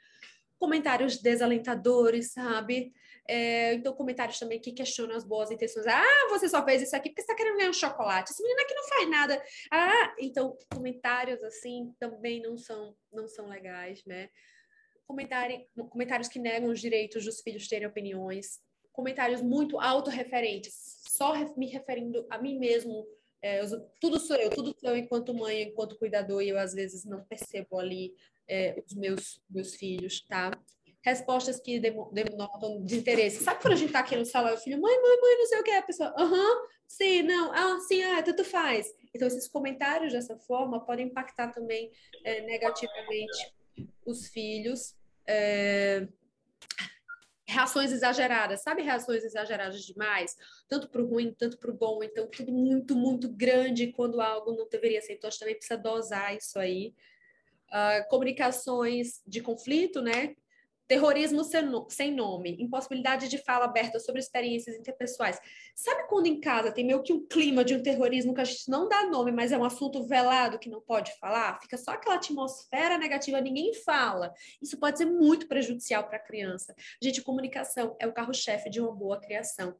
comentários 0.60 1.16
desalentadores, 1.16 2.32
sabe? 2.32 2.92
É, 3.26 3.72
então, 3.74 3.94
comentários 3.94 4.38
também 4.38 4.60
que 4.60 4.72
questionam 4.72 5.16
as 5.16 5.24
boas 5.24 5.50
intenções. 5.50 5.86
Ah, 5.86 6.28
você 6.28 6.48
só 6.48 6.62
fez 6.64 6.82
isso 6.82 6.94
aqui 6.94 7.08
porque 7.08 7.22
você 7.22 7.32
está 7.32 7.34
querendo 7.34 7.56
ganhar 7.56 7.70
um 7.70 7.72
chocolate. 7.72 8.30
Essa 8.30 8.42
menina 8.42 8.62
aqui 8.62 8.74
não 8.74 8.88
faz 8.88 9.10
nada. 9.10 9.42
Ah, 9.72 10.14
então, 10.18 10.56
comentários 10.72 11.42
assim 11.42 11.94
também 11.98 12.42
não 12.42 12.58
são, 12.58 12.94
não 13.10 13.26
são 13.26 13.48
legais, 13.48 14.04
né? 14.04 14.28
Comentário, 15.06 15.64
comentários 15.88 16.28
que 16.28 16.38
negam 16.38 16.68
os 16.68 16.78
direitos 16.78 17.24
dos 17.24 17.40
filhos 17.40 17.66
terem 17.66 17.88
opiniões. 17.88 18.60
Comentários 18.92 19.40
muito 19.40 19.80
autorreferentes, 19.80 20.74
só 21.08 21.32
me 21.56 21.68
referindo 21.68 22.26
a 22.28 22.36
mim 22.36 22.58
mesmo. 22.58 23.06
É, 23.40 23.62
eu, 23.62 23.80
tudo 23.98 24.20
sou 24.20 24.36
eu, 24.36 24.50
tudo 24.50 24.76
sou 24.78 24.90
eu 24.90 24.96
enquanto 24.96 25.32
mãe, 25.32 25.62
enquanto 25.62 25.98
cuidador, 25.98 26.42
e 26.42 26.50
eu 26.50 26.58
às 26.58 26.74
vezes 26.74 27.06
não 27.06 27.24
percebo 27.24 27.78
ali 27.78 28.14
é, 28.50 28.82
os 28.84 28.94
meus, 28.94 29.40
meus 29.48 29.76
filhos, 29.76 30.20
tá? 30.22 30.50
Respostas 31.02 31.60
que 31.60 31.78
denotam 31.78 32.82
desinteresse. 32.82 33.44
Sabe 33.44 33.62
quando 33.62 33.74
a 33.74 33.76
gente 33.76 33.92
tá 33.92 34.00
aqui 34.00 34.16
no 34.16 34.26
salão, 34.26 34.52
o 34.52 34.58
filho, 34.58 34.80
mãe, 34.80 35.00
mãe, 35.00 35.20
mãe, 35.20 35.38
não 35.38 35.46
sei 35.46 35.60
o 35.60 35.62
que, 35.62 35.70
a 35.70 35.82
pessoa, 35.82 36.12
aham, 36.18 36.68
sim, 36.86 37.22
não, 37.22 37.52
ah, 37.52 37.78
sim, 37.86 38.02
ah, 38.02 38.22
tanto 38.22 38.44
faz. 38.44 38.92
Então, 39.14 39.26
esses 39.28 39.48
comentários 39.48 40.12
dessa 40.12 40.36
forma 40.36 40.84
podem 40.84 41.06
impactar 41.06 41.52
também 41.52 41.90
é, 42.24 42.42
negativamente 42.42 43.54
os 44.04 44.28
filhos. 44.28 44.94
É... 45.26 46.08
reações 47.46 47.92
exageradas, 47.92 48.62
sabe 48.62 48.82
reações 48.82 49.22
exageradas 49.22 49.82
demais, 49.84 50.36
tanto 50.68 50.88
para 50.88 51.02
o 51.02 51.06
ruim, 51.06 51.32
tanto 51.38 51.56
para 51.58 51.70
o 51.70 51.74
bom, 51.74 52.02
então 52.02 52.26
tudo 52.26 52.50
muito, 52.52 52.96
muito 52.96 53.28
grande 53.28 53.92
quando 53.92 54.20
algo 54.20 54.52
não 54.52 54.68
deveria 54.68 55.00
ser, 55.00 55.14
então 55.14 55.28
a 55.28 55.30
gente 55.30 55.40
também 55.40 55.54
precisa 55.54 55.78
dosar 55.78 56.36
isso 56.36 56.58
aí. 56.58 56.92
Uh, 57.70 58.08
comunicações 58.08 59.20
de 59.26 59.40
conflito, 59.40 60.02
né? 60.02 60.34
Terrorismo 60.88 61.44
sem 61.88 62.12
nome, 62.12 62.56
impossibilidade 62.58 63.28
de 63.28 63.38
fala 63.38 63.66
aberta 63.66 64.00
sobre 64.00 64.20
experiências 64.20 64.74
interpessoais. 64.74 65.38
Sabe 65.72 66.08
quando 66.08 66.26
em 66.26 66.40
casa 66.40 66.72
tem 66.72 66.84
meio 66.84 67.00
que 67.00 67.12
um 67.12 67.24
clima 67.24 67.64
de 67.64 67.76
um 67.76 67.82
terrorismo 67.82 68.34
que 68.34 68.40
a 68.40 68.44
gente 68.44 68.68
não 68.68 68.88
dá 68.88 69.06
nome, 69.06 69.30
mas 69.30 69.52
é 69.52 69.56
um 69.56 69.62
assunto 69.62 70.02
velado 70.02 70.58
que 70.58 70.68
não 70.68 70.80
pode 70.80 71.16
falar? 71.20 71.60
Fica 71.60 71.76
só 71.76 71.92
aquela 71.92 72.16
atmosfera 72.16 72.98
negativa, 72.98 73.40
ninguém 73.40 73.72
fala. 73.72 74.34
Isso 74.60 74.76
pode 74.80 74.98
ser 74.98 75.04
muito 75.04 75.46
prejudicial 75.46 76.08
para 76.08 76.16
a 76.16 76.22
criança. 76.24 76.74
Gente, 77.00 77.22
comunicação 77.22 77.94
é 78.00 78.08
o 78.08 78.12
carro-chefe 78.12 78.68
de 78.68 78.80
uma 78.80 78.92
boa 78.92 79.20
criação. 79.20 79.76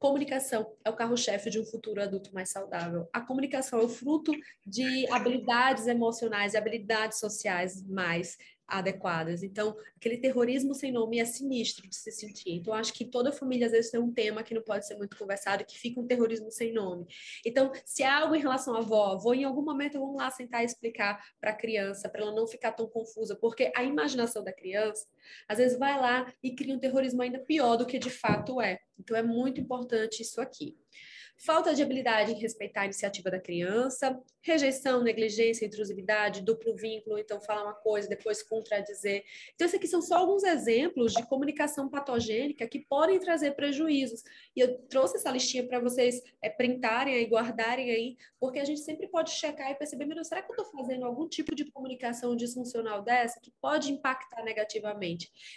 Comunicação 0.00 0.74
é 0.82 0.88
o 0.88 0.96
carro-chefe 0.96 1.50
de 1.50 1.60
um 1.60 1.64
futuro 1.66 2.02
adulto 2.02 2.32
mais 2.32 2.48
saudável. 2.48 3.06
A 3.12 3.20
comunicação 3.20 3.78
é 3.78 3.82
o 3.82 3.88
fruto 3.88 4.32
de 4.66 5.06
habilidades 5.12 5.86
emocionais 5.86 6.54
e 6.54 6.56
habilidades 6.56 7.18
sociais 7.18 7.86
mais 7.86 8.38
adequadas. 8.66 9.42
Então, 9.42 9.76
aquele 9.96 10.16
terrorismo 10.16 10.74
sem 10.74 10.92
nome 10.92 11.18
é 11.18 11.24
sinistro 11.24 11.86
de 11.88 11.94
se 11.94 12.10
sentir. 12.12 12.52
Então, 12.52 12.72
acho 12.72 12.94
que 12.94 13.04
toda 13.04 13.32
família 13.32 13.66
às 13.66 13.72
vezes 13.72 13.90
tem 13.90 14.00
um 14.00 14.12
tema 14.12 14.42
que 14.42 14.54
não 14.54 14.62
pode 14.62 14.86
ser 14.86 14.96
muito 14.96 15.18
conversado, 15.18 15.64
que 15.64 15.78
fica 15.78 16.00
um 16.00 16.06
terrorismo 16.06 16.50
sem 16.50 16.72
nome. 16.72 17.06
Então, 17.44 17.70
se 17.84 18.02
há 18.02 18.20
algo 18.20 18.34
em 18.34 18.40
relação 18.40 18.74
à 18.74 18.78
avó, 18.78 19.18
vou 19.18 19.34
em 19.34 19.44
algum 19.44 19.62
momento 19.62 19.98
vamos 19.98 20.16
lá 20.16 20.30
sentar 20.30 20.62
e 20.62 20.66
explicar 20.66 21.22
para 21.40 21.50
a 21.50 21.56
criança, 21.56 22.08
para 22.08 22.22
ela 22.22 22.32
não 22.32 22.46
ficar 22.46 22.72
tão 22.72 22.86
confusa, 22.86 23.36
porque 23.36 23.70
a 23.76 23.82
imaginação 23.82 24.42
da 24.42 24.52
criança 24.52 25.06
às 25.48 25.58
vezes 25.58 25.78
vai 25.78 25.98
lá 25.98 26.32
e 26.42 26.54
cria 26.54 26.74
um 26.74 26.78
terrorismo 26.78 27.22
ainda 27.22 27.38
pior 27.38 27.76
do 27.76 27.86
que 27.86 27.98
de 27.98 28.10
fato 28.10 28.60
é. 28.60 28.78
Então, 28.98 29.16
é 29.16 29.22
muito 29.22 29.60
importante 29.60 30.22
isso 30.22 30.40
aqui 30.40 30.76
falta 31.40 31.74
de 31.74 31.82
habilidade 31.82 32.32
em 32.32 32.38
respeitar 32.38 32.82
a 32.82 32.84
iniciativa 32.84 33.30
da 33.30 33.40
criança, 33.40 34.20
rejeição, 34.42 35.02
negligência, 35.02 35.64
intrusividade, 35.64 36.42
duplo 36.42 36.76
vínculo, 36.76 37.18
então 37.18 37.40
falar 37.40 37.64
uma 37.64 37.74
coisa, 37.74 38.08
depois 38.08 38.42
contradizer. 38.42 39.24
Então, 39.54 39.64
esses 39.64 39.78
aqui 39.78 39.88
são 39.88 40.02
só 40.02 40.16
alguns 40.16 40.44
exemplos 40.44 41.12
de 41.14 41.26
comunicação 41.26 41.88
patogênica 41.88 42.68
que 42.68 42.80
podem 42.80 43.18
trazer 43.18 43.52
prejuízos. 43.52 44.22
E 44.54 44.60
eu 44.60 44.78
trouxe 44.82 45.16
essa 45.16 45.30
listinha 45.30 45.66
para 45.66 45.80
vocês 45.80 46.22
é, 46.42 46.50
printarem 46.50 47.14
e 47.14 47.26
guardarem 47.26 47.90
aí, 47.90 48.16
porque 48.38 48.58
a 48.58 48.64
gente 48.64 48.80
sempre 48.80 49.08
pode 49.08 49.30
checar 49.30 49.70
e 49.70 49.74
perceber, 49.74 50.10
será 50.24 50.42
que 50.42 50.52
eu 50.52 50.56
estou 50.56 50.78
fazendo 50.78 51.06
algum 51.06 51.26
tipo 51.26 51.54
de 51.54 51.64
comunicação 51.70 52.36
disfuncional 52.36 53.02
dessa 53.02 53.40
que 53.40 53.50
pode 53.62 53.90
impactar 53.90 54.44
negativamente? 54.44 55.09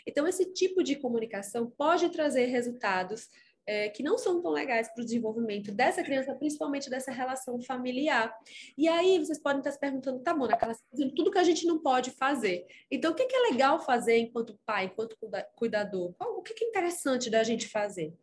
Então, 0.08 0.28
esse 0.28 0.54
tipo 0.54 0.84
de 0.84 0.96
comunicação 0.96 1.72
pode 1.78 2.10
trazer 2.10 2.46
resultados 2.46 3.28
é, 3.66 3.90
que 3.90 4.04
não 4.04 4.18
são 4.18 4.42
tão 4.42 4.52
legais 4.52 4.90
para 4.94 5.02
o 5.02 5.06
desenvolvimento 5.06 5.72
dessa 5.72 6.04
criança, 6.04 6.36
principalmente 6.36 6.90
dessa 6.90 7.12
relação 7.12 7.62
familiar. 7.62 8.36
E 8.78 8.88
aí 8.88 9.20
vocês 9.20 9.40
podem 9.40 9.60
estar 9.60 9.72
se 9.72 9.80
perguntando, 9.80 10.20
tá 10.20 10.34
bom, 10.34 10.48
naquela 10.48 10.74
fazendo 10.92 11.14
tudo 11.14 11.32
que 11.32 11.38
a 11.38 11.44
gente 11.44 11.66
não 11.66 11.80
pode 11.80 12.12
fazer. 12.12 12.66
Então, 12.92 13.12
o 13.12 13.16
que, 13.16 13.24
é 13.24 13.52
legal 13.52 13.80
fazer 13.80 14.18
enquanto 14.18 14.60
pai, 14.66 14.86
enquanto 14.86 15.18
cuidador? 15.56 16.14
O 16.20 16.42
que, 16.42 16.54
que 16.54 16.66
é 16.66 16.68
interessante 16.68 17.30
da 17.30 17.44
gente 17.44 17.68
fazer? 17.68 18.14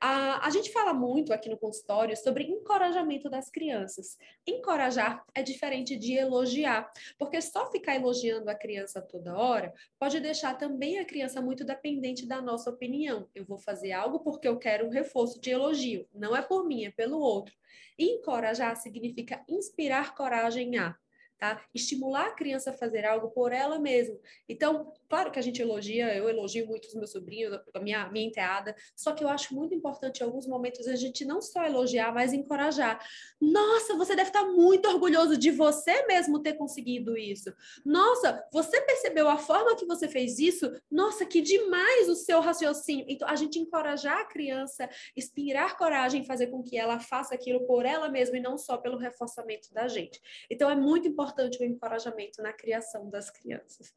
A, 0.00 0.46
a 0.46 0.50
gente 0.50 0.70
fala 0.70 0.94
muito 0.94 1.32
aqui 1.32 1.48
no 1.48 1.58
consultório 1.58 2.16
sobre 2.16 2.44
encorajamento 2.44 3.28
das 3.28 3.50
crianças. 3.50 4.16
Encorajar 4.46 5.24
é 5.34 5.42
diferente 5.42 5.96
de 5.96 6.14
elogiar, 6.14 6.90
porque 7.18 7.40
só 7.40 7.70
ficar 7.70 7.96
elogiando 7.96 8.48
a 8.48 8.54
criança 8.54 9.02
toda 9.02 9.36
hora 9.36 9.72
pode 9.98 10.20
deixar 10.20 10.56
também 10.56 10.98
a 10.98 11.04
criança 11.04 11.40
muito 11.40 11.64
dependente 11.64 12.26
da 12.26 12.40
nossa 12.40 12.70
opinião. 12.70 13.28
Eu 13.34 13.44
vou 13.44 13.58
fazer 13.58 13.92
algo 13.92 14.20
porque 14.20 14.46
eu 14.46 14.58
quero 14.58 14.83
um 14.84 14.90
reforço 14.90 15.40
de 15.40 15.50
elogio. 15.50 16.06
Não 16.14 16.36
é 16.36 16.42
por 16.42 16.64
mim, 16.64 16.84
é 16.84 16.90
pelo 16.90 17.18
outro. 17.18 17.54
encorajar 17.98 18.76
significa 18.76 19.44
inspirar 19.48 20.14
coragem 20.14 20.76
a 20.78 20.96
tá? 21.38 21.62
Estimular 21.74 22.26
a 22.26 22.30
criança 22.30 22.70
a 22.70 22.72
fazer 22.72 23.04
algo 23.04 23.30
por 23.30 23.52
ela 23.52 23.78
mesma. 23.78 24.16
Então, 24.48 24.92
claro 25.08 25.30
que 25.30 25.38
a 25.38 25.42
gente 25.42 25.60
elogia, 25.60 26.14
eu 26.14 26.28
elogio 26.28 26.66
muito 26.66 26.86
os 26.86 26.94
meus 26.94 27.10
sobrinhos, 27.10 27.58
a 27.74 27.80
minha, 27.80 28.08
minha 28.10 28.26
enteada, 28.26 28.74
só 28.96 29.12
que 29.12 29.22
eu 29.22 29.28
acho 29.28 29.54
muito 29.54 29.74
importante 29.74 30.20
em 30.20 30.24
alguns 30.24 30.46
momentos 30.46 30.86
a 30.86 30.96
gente 30.96 31.24
não 31.24 31.40
só 31.40 31.64
elogiar, 31.64 32.12
mas 32.12 32.32
encorajar. 32.32 33.04
Nossa, 33.40 33.96
você 33.96 34.14
deve 34.14 34.30
estar 34.30 34.44
muito 34.44 34.88
orgulhoso 34.88 35.36
de 35.36 35.50
você 35.50 36.06
mesmo 36.06 36.40
ter 36.40 36.54
conseguido 36.54 37.16
isso. 37.16 37.52
Nossa, 37.84 38.44
você 38.52 38.80
percebeu 38.80 39.28
a 39.28 39.36
forma 39.36 39.76
que 39.76 39.86
você 39.86 40.08
fez 40.08 40.38
isso? 40.38 40.72
Nossa, 40.90 41.26
que 41.26 41.40
demais 41.40 42.08
o 42.08 42.14
seu 42.14 42.40
raciocínio. 42.40 43.04
Então, 43.08 43.28
a 43.28 43.36
gente 43.36 43.58
encorajar 43.58 44.18
a 44.18 44.24
criança, 44.24 44.88
inspirar 45.16 45.76
coragem, 45.76 46.24
fazer 46.24 46.46
com 46.48 46.62
que 46.62 46.76
ela 46.76 46.98
faça 46.98 47.34
aquilo 47.34 47.66
por 47.66 47.84
ela 47.84 48.08
mesma 48.08 48.36
e 48.36 48.40
não 48.40 48.56
só 48.56 48.76
pelo 48.76 48.96
reforçamento 48.96 49.72
da 49.72 49.88
gente. 49.88 50.20
Então, 50.50 50.70
é 50.70 50.76
muito 50.76 51.08
importante 51.08 51.23
importante 51.24 51.62
o 51.62 51.64
encorajamento 51.64 52.42
na 52.42 52.52
criação 52.52 53.08
das 53.08 53.30
crianças. 53.30 53.94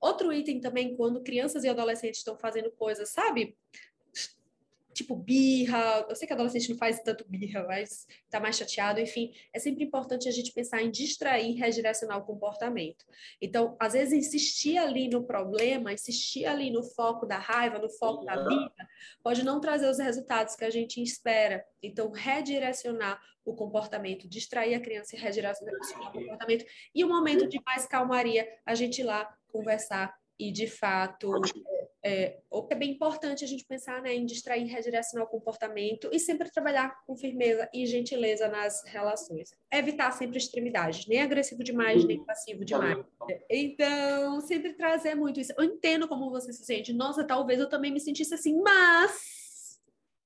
Outro 0.00 0.32
item 0.32 0.60
também, 0.60 0.96
quando 0.96 1.22
crianças 1.22 1.64
e 1.64 1.68
adolescentes 1.68 2.20
estão 2.20 2.38
fazendo 2.38 2.70
coisas, 2.70 3.10
sabe? 3.10 3.58
Tipo 4.92 5.14
birra, 5.14 6.04
eu 6.08 6.16
sei 6.16 6.26
que 6.26 6.32
adolescente 6.32 6.68
não 6.68 6.76
faz 6.76 7.00
tanto 7.00 7.24
birra, 7.28 7.64
mas 7.66 8.06
tá 8.28 8.40
mais 8.40 8.56
chateado, 8.56 9.00
enfim, 9.00 9.32
é 9.52 9.58
sempre 9.58 9.84
importante 9.84 10.28
a 10.28 10.32
gente 10.32 10.52
pensar 10.52 10.82
em 10.82 10.90
distrair 10.90 11.52
redirecionar 11.54 12.18
o 12.18 12.24
comportamento. 12.24 13.04
Então, 13.40 13.76
às 13.78 13.92
vezes, 13.92 14.12
insistir 14.12 14.78
ali 14.78 15.08
no 15.08 15.24
problema, 15.24 15.92
insistir 15.92 16.44
ali 16.44 16.70
no 16.70 16.82
foco 16.82 17.24
da 17.24 17.38
raiva, 17.38 17.78
no 17.78 17.88
foco 17.88 18.24
da 18.24 18.36
birra, 18.36 18.88
pode 19.22 19.44
não 19.44 19.60
trazer 19.60 19.88
os 19.88 19.98
resultados 19.98 20.56
que 20.56 20.64
a 20.64 20.70
gente 20.70 21.00
espera. 21.02 21.64
Então, 21.82 22.10
redirecionar 22.10 23.20
o 23.44 23.54
comportamento, 23.54 24.28
distrair 24.28 24.74
a 24.74 24.80
criança 24.80 25.16
e 25.16 25.18
redirecionar 25.18 25.74
o 25.74 26.12
comportamento. 26.12 26.64
E 26.94 27.04
o 27.04 27.06
um 27.06 27.10
momento 27.10 27.48
de 27.48 27.60
mais 27.64 27.86
calmaria, 27.86 28.48
a 28.66 28.74
gente 28.74 29.00
ir 29.00 29.04
lá 29.04 29.32
conversar 29.48 30.14
e, 30.38 30.50
de 30.50 30.66
fato, 30.66 31.30
é, 32.02 32.38
é 32.70 32.74
bem 32.74 32.92
importante 32.92 33.44
a 33.44 33.46
gente 33.46 33.64
pensar 33.64 34.00
né, 34.02 34.14
em 34.14 34.24
distrair, 34.24 34.64
redirecionar 34.64 35.26
o 35.26 35.30
comportamento 35.30 36.08
e 36.12 36.18
sempre 36.18 36.50
trabalhar 36.50 36.96
com 37.06 37.16
firmeza 37.16 37.68
e 37.74 37.86
gentileza 37.86 38.48
nas 38.48 38.82
relações. 38.86 39.50
Evitar 39.72 40.10
sempre 40.12 40.38
extremidades, 40.38 41.06
nem 41.06 41.20
agressivo 41.20 41.62
demais, 41.62 42.04
nem 42.04 42.24
passivo 42.24 42.64
demais. 42.64 43.04
Então, 43.48 44.40
sempre 44.40 44.72
trazer 44.74 45.14
muito 45.14 45.40
isso. 45.40 45.52
Eu 45.56 45.64
entendo 45.64 46.08
como 46.08 46.30
você 46.30 46.52
se 46.52 46.64
sente. 46.64 46.92
Nossa, 46.92 47.24
talvez 47.24 47.60
eu 47.60 47.68
também 47.68 47.92
me 47.92 48.00
sentisse 48.00 48.34
assim, 48.34 48.60
mas 48.60 49.39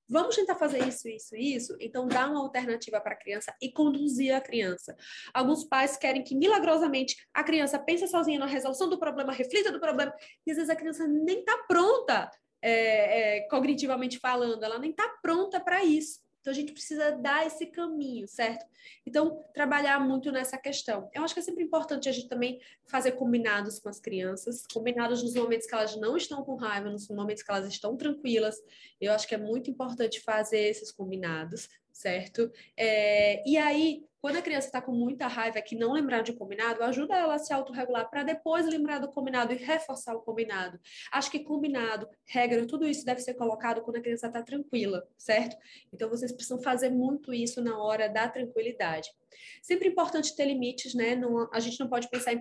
Vamos 0.08 0.36
tentar 0.36 0.56
fazer 0.56 0.86
isso, 0.86 1.08
isso, 1.08 1.34
isso. 1.34 1.76
Então, 1.80 2.06
dá 2.06 2.26
uma 2.26 2.40
alternativa 2.40 3.00
para 3.00 3.14
a 3.14 3.18
criança 3.18 3.54
e 3.60 3.72
conduzir 3.72 4.34
a 4.34 4.40
criança. 4.40 4.94
Alguns 5.32 5.64
pais 5.64 5.96
querem 5.96 6.22
que 6.22 6.34
milagrosamente 6.34 7.16
a 7.32 7.42
criança 7.42 7.78
pense 7.78 8.06
sozinha 8.08 8.38
na 8.38 8.46
resolução 8.46 8.88
do 8.88 8.98
problema, 8.98 9.32
reflita 9.32 9.72
do 9.72 9.80
problema, 9.80 10.14
e 10.46 10.50
às 10.50 10.56
vezes 10.56 10.70
a 10.70 10.76
criança 10.76 11.06
nem 11.06 11.40
está 11.40 11.56
pronta, 11.66 12.30
é, 12.60 13.38
é, 13.38 13.48
cognitivamente 13.48 14.18
falando, 14.18 14.62
ela 14.62 14.78
nem 14.78 14.90
está 14.90 15.08
pronta 15.22 15.60
para 15.60 15.84
isso. 15.84 16.20
Então, 16.44 16.52
a 16.52 16.56
gente 16.56 16.74
precisa 16.74 17.12
dar 17.12 17.46
esse 17.46 17.64
caminho, 17.64 18.28
certo? 18.28 18.66
Então, 19.06 19.42
trabalhar 19.54 19.98
muito 19.98 20.30
nessa 20.30 20.58
questão. 20.58 21.08
Eu 21.14 21.24
acho 21.24 21.32
que 21.32 21.40
é 21.40 21.42
sempre 21.42 21.64
importante 21.64 22.06
a 22.06 22.12
gente 22.12 22.28
também 22.28 22.60
fazer 22.86 23.12
combinados 23.12 23.78
com 23.78 23.88
as 23.88 23.98
crianças, 23.98 24.66
combinados 24.66 25.22
nos 25.22 25.32
momentos 25.34 25.66
que 25.66 25.74
elas 25.74 25.96
não 25.96 26.18
estão 26.18 26.44
com 26.44 26.54
raiva, 26.56 26.90
nos 26.90 27.08
momentos 27.08 27.42
que 27.42 27.50
elas 27.50 27.66
estão 27.66 27.96
tranquilas. 27.96 28.62
Eu 29.00 29.12
acho 29.12 29.26
que 29.26 29.34
é 29.34 29.38
muito 29.38 29.70
importante 29.70 30.20
fazer 30.20 30.58
esses 30.68 30.92
combinados, 30.92 31.66
certo? 31.90 32.52
É, 32.76 33.42
e 33.48 33.56
aí, 33.56 34.04
quando 34.24 34.36
a 34.36 34.42
criança 34.42 34.68
está 34.68 34.80
com 34.80 34.92
muita 34.92 35.26
raiva 35.26 35.60
que 35.60 35.76
não 35.76 35.92
lembrar 35.92 36.22
de 36.22 36.32
combinado, 36.32 36.82
ajuda 36.82 37.14
ela 37.14 37.34
a 37.34 37.38
se 37.38 37.52
autorregular 37.52 38.08
para 38.08 38.22
depois 38.22 38.66
lembrar 38.66 38.98
do 38.98 39.08
combinado 39.08 39.52
e 39.52 39.56
reforçar 39.56 40.14
o 40.16 40.22
combinado. 40.22 40.80
Acho 41.12 41.30
que 41.30 41.40
combinado, 41.40 42.08
regra, 42.24 42.66
tudo 42.66 42.86
isso 42.86 43.04
deve 43.04 43.20
ser 43.20 43.34
colocado 43.34 43.82
quando 43.82 43.98
a 43.98 44.00
criança 44.00 44.28
está 44.28 44.42
tranquila, 44.42 45.06
certo? 45.18 45.58
Então 45.92 46.08
vocês 46.08 46.32
precisam 46.32 46.58
fazer 46.58 46.88
muito 46.88 47.34
isso 47.34 47.62
na 47.62 47.76
hora 47.76 48.08
da 48.08 48.26
tranquilidade. 48.26 49.10
Sempre 49.60 49.88
importante 49.88 50.34
ter 50.34 50.46
limites, 50.46 50.94
né? 50.94 51.14
Não, 51.14 51.46
a 51.52 51.60
gente 51.60 51.78
não 51.78 51.86
pode 51.86 52.08
pensar 52.08 52.32
em 52.32 52.40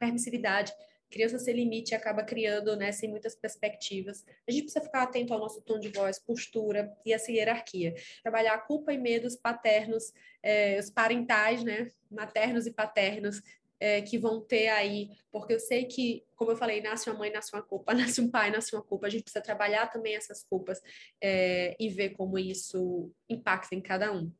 permissividade 0.00 0.72
criança 1.10 1.38
sem 1.38 1.54
limite 1.54 1.94
acaba 1.94 2.22
criando, 2.22 2.76
né, 2.76 2.92
sem 2.92 3.08
muitas 3.10 3.34
perspectivas. 3.34 4.24
A 4.48 4.50
gente 4.50 4.64
precisa 4.64 4.84
ficar 4.84 5.02
atento 5.02 5.34
ao 5.34 5.40
nosso 5.40 5.60
tom 5.62 5.78
de 5.78 5.88
voz, 5.88 6.18
postura 6.18 6.92
e 7.04 7.12
essa 7.12 7.32
hierarquia. 7.32 7.94
Trabalhar 8.22 8.58
culpa 8.66 8.92
e 8.92 8.98
medos 8.98 9.36
paternos, 9.36 10.12
é, 10.42 10.78
os 10.78 10.90
parentais, 10.90 11.64
né, 11.64 11.90
maternos 12.10 12.66
e 12.66 12.72
paternos, 12.72 13.42
é, 13.80 14.02
que 14.02 14.18
vão 14.18 14.42
ter 14.42 14.68
aí, 14.68 15.10
porque 15.32 15.54
eu 15.54 15.58
sei 15.58 15.86
que, 15.86 16.22
como 16.36 16.50
eu 16.50 16.56
falei, 16.56 16.82
nasce 16.82 17.08
uma 17.08 17.18
mãe, 17.18 17.32
nasce 17.32 17.54
uma 17.54 17.62
culpa, 17.62 17.94
nasce 17.94 18.20
um 18.20 18.30
pai, 18.30 18.50
nasce 18.50 18.76
uma 18.76 18.82
culpa. 18.82 19.06
A 19.06 19.10
gente 19.10 19.22
precisa 19.22 19.42
trabalhar 19.42 19.86
também 19.86 20.14
essas 20.14 20.44
culpas 20.44 20.80
é, 21.20 21.74
e 21.80 21.88
ver 21.88 22.10
como 22.10 22.38
isso 22.38 23.10
impacta 23.28 23.74
em 23.74 23.80
cada 23.80 24.12
um. 24.12 24.30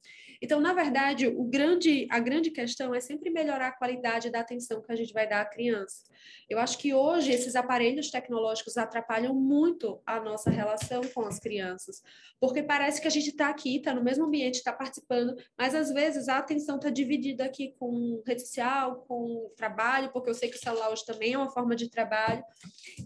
Então, 0.43 0.61
na 0.61 0.73
verdade, 0.73 1.27
o 1.27 1.45
grande, 1.45 2.07
a 2.11 2.19
grande 2.19 2.51
questão 2.51 2.95
é 2.95 3.01
sempre 3.01 3.31
melhorar 3.31 3.69
a 3.69 3.77
qualidade 3.77 4.31
da 4.31 4.41
atenção 4.41 4.81
que 4.81 4.91
a 4.91 4.97
gente 4.97 5.13
vai 5.13 5.29
dar 5.29 5.43
à 5.43 5.45
criança. 5.45 6.05
Eu 6.49 6.59
acho 6.59 6.79
que 6.79 6.93
hoje 6.95 7.31
esses 7.31 7.55
aparelhos 7.55 8.11
tecnológicos 8.11 8.77
atrapalham 8.77 9.35
muito 9.35 10.01
a 10.05 10.21
nossa 10.21 10.51
relação 10.51 11.03
com 11.15 11.27
as 11.27 11.39
crianças, 11.39 12.03
porque 12.41 12.63
parece 12.63 13.01
que 13.01 13.07
a 13.07 13.11
gente 13.11 13.31
está 13.31 13.49
aqui, 13.49 13.77
está 13.77 13.95
no 13.95 14.03
mesmo 14.03 14.25
ambiente, 14.25 14.57
está 14.57 14.73
participando, 14.73 15.37
mas 15.57 15.75
às 15.75 15.93
vezes 15.93 16.29
a 16.29 16.39
atenção 16.39 16.77
está 16.77 16.91
dividida 16.91 17.45
aqui 17.45 17.75
com 17.79 18.23
rede 18.27 18.41
social, 18.41 19.05
com 19.07 19.53
trabalho, 19.57 20.11
porque 20.13 20.31
eu 20.31 20.35
sei 20.35 20.49
que 20.49 20.57
o 20.57 20.61
celular 20.61 20.91
hoje 20.91 21.05
também 21.05 21.35
é 21.35 21.39
uma 21.39 21.51
forma 21.51 21.77
de 21.77 21.89
trabalho, 21.89 22.43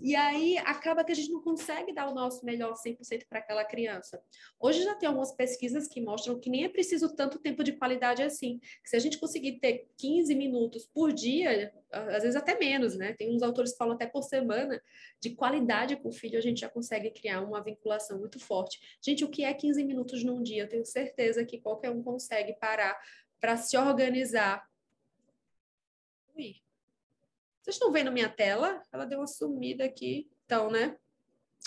e 0.00 0.14
aí 0.14 0.56
acaba 0.58 1.04
que 1.04 1.12
a 1.12 1.14
gente 1.14 1.30
não 1.30 1.42
consegue 1.42 1.92
dar 1.92 2.08
o 2.08 2.14
nosso 2.14 2.44
melhor 2.44 2.74
100% 2.74 3.24
para 3.28 3.40
aquela 3.40 3.64
criança. 3.64 4.22
Hoje 4.60 4.82
já 4.82 4.94
tem 4.94 5.08
algumas 5.08 5.32
pesquisas 5.32 5.88
que 5.88 6.00
mostram 6.00 6.38
que 6.38 6.48
nem 6.48 6.64
é 6.64 6.68
preciso 6.68 7.14
tanto 7.14 7.23
tempo 7.28 7.64
de 7.64 7.72
qualidade 7.72 8.22
assim. 8.22 8.60
Se 8.84 8.96
a 8.96 8.98
gente 8.98 9.18
conseguir 9.18 9.58
ter 9.60 9.88
15 9.96 10.34
minutos 10.34 10.86
por 10.86 11.12
dia, 11.12 11.72
às 11.90 12.22
vezes 12.22 12.36
até 12.36 12.58
menos, 12.58 12.96
né? 12.96 13.12
Tem 13.12 13.34
uns 13.34 13.42
autores 13.42 13.72
que 13.72 13.78
falam 13.78 13.94
até 13.94 14.06
por 14.06 14.22
semana, 14.22 14.82
de 15.20 15.30
qualidade 15.30 15.96
com 15.96 16.08
o 16.08 16.12
filho, 16.12 16.38
a 16.38 16.42
gente 16.42 16.60
já 16.60 16.68
consegue 16.68 17.10
criar 17.10 17.42
uma 17.42 17.62
vinculação 17.62 18.18
muito 18.18 18.38
forte. 18.38 18.98
Gente, 19.00 19.24
o 19.24 19.28
que 19.28 19.44
é 19.44 19.52
15 19.52 19.84
minutos 19.84 20.24
num 20.24 20.42
dia? 20.42 20.62
Eu 20.62 20.68
tenho 20.68 20.84
certeza 20.84 21.44
que 21.44 21.60
qualquer 21.60 21.90
um 21.90 22.02
consegue 22.02 22.54
parar 22.54 22.98
para 23.40 23.56
se 23.56 23.76
organizar. 23.76 24.68
Ui. 26.36 26.56
Vocês 27.62 27.76
estão 27.76 27.92
vendo 27.92 28.12
minha 28.12 28.28
tela? 28.28 28.82
Ela 28.92 29.04
deu 29.04 29.18
uma 29.20 29.26
sumida 29.26 29.84
aqui. 29.84 30.28
Então, 30.44 30.70
né? 30.70 30.96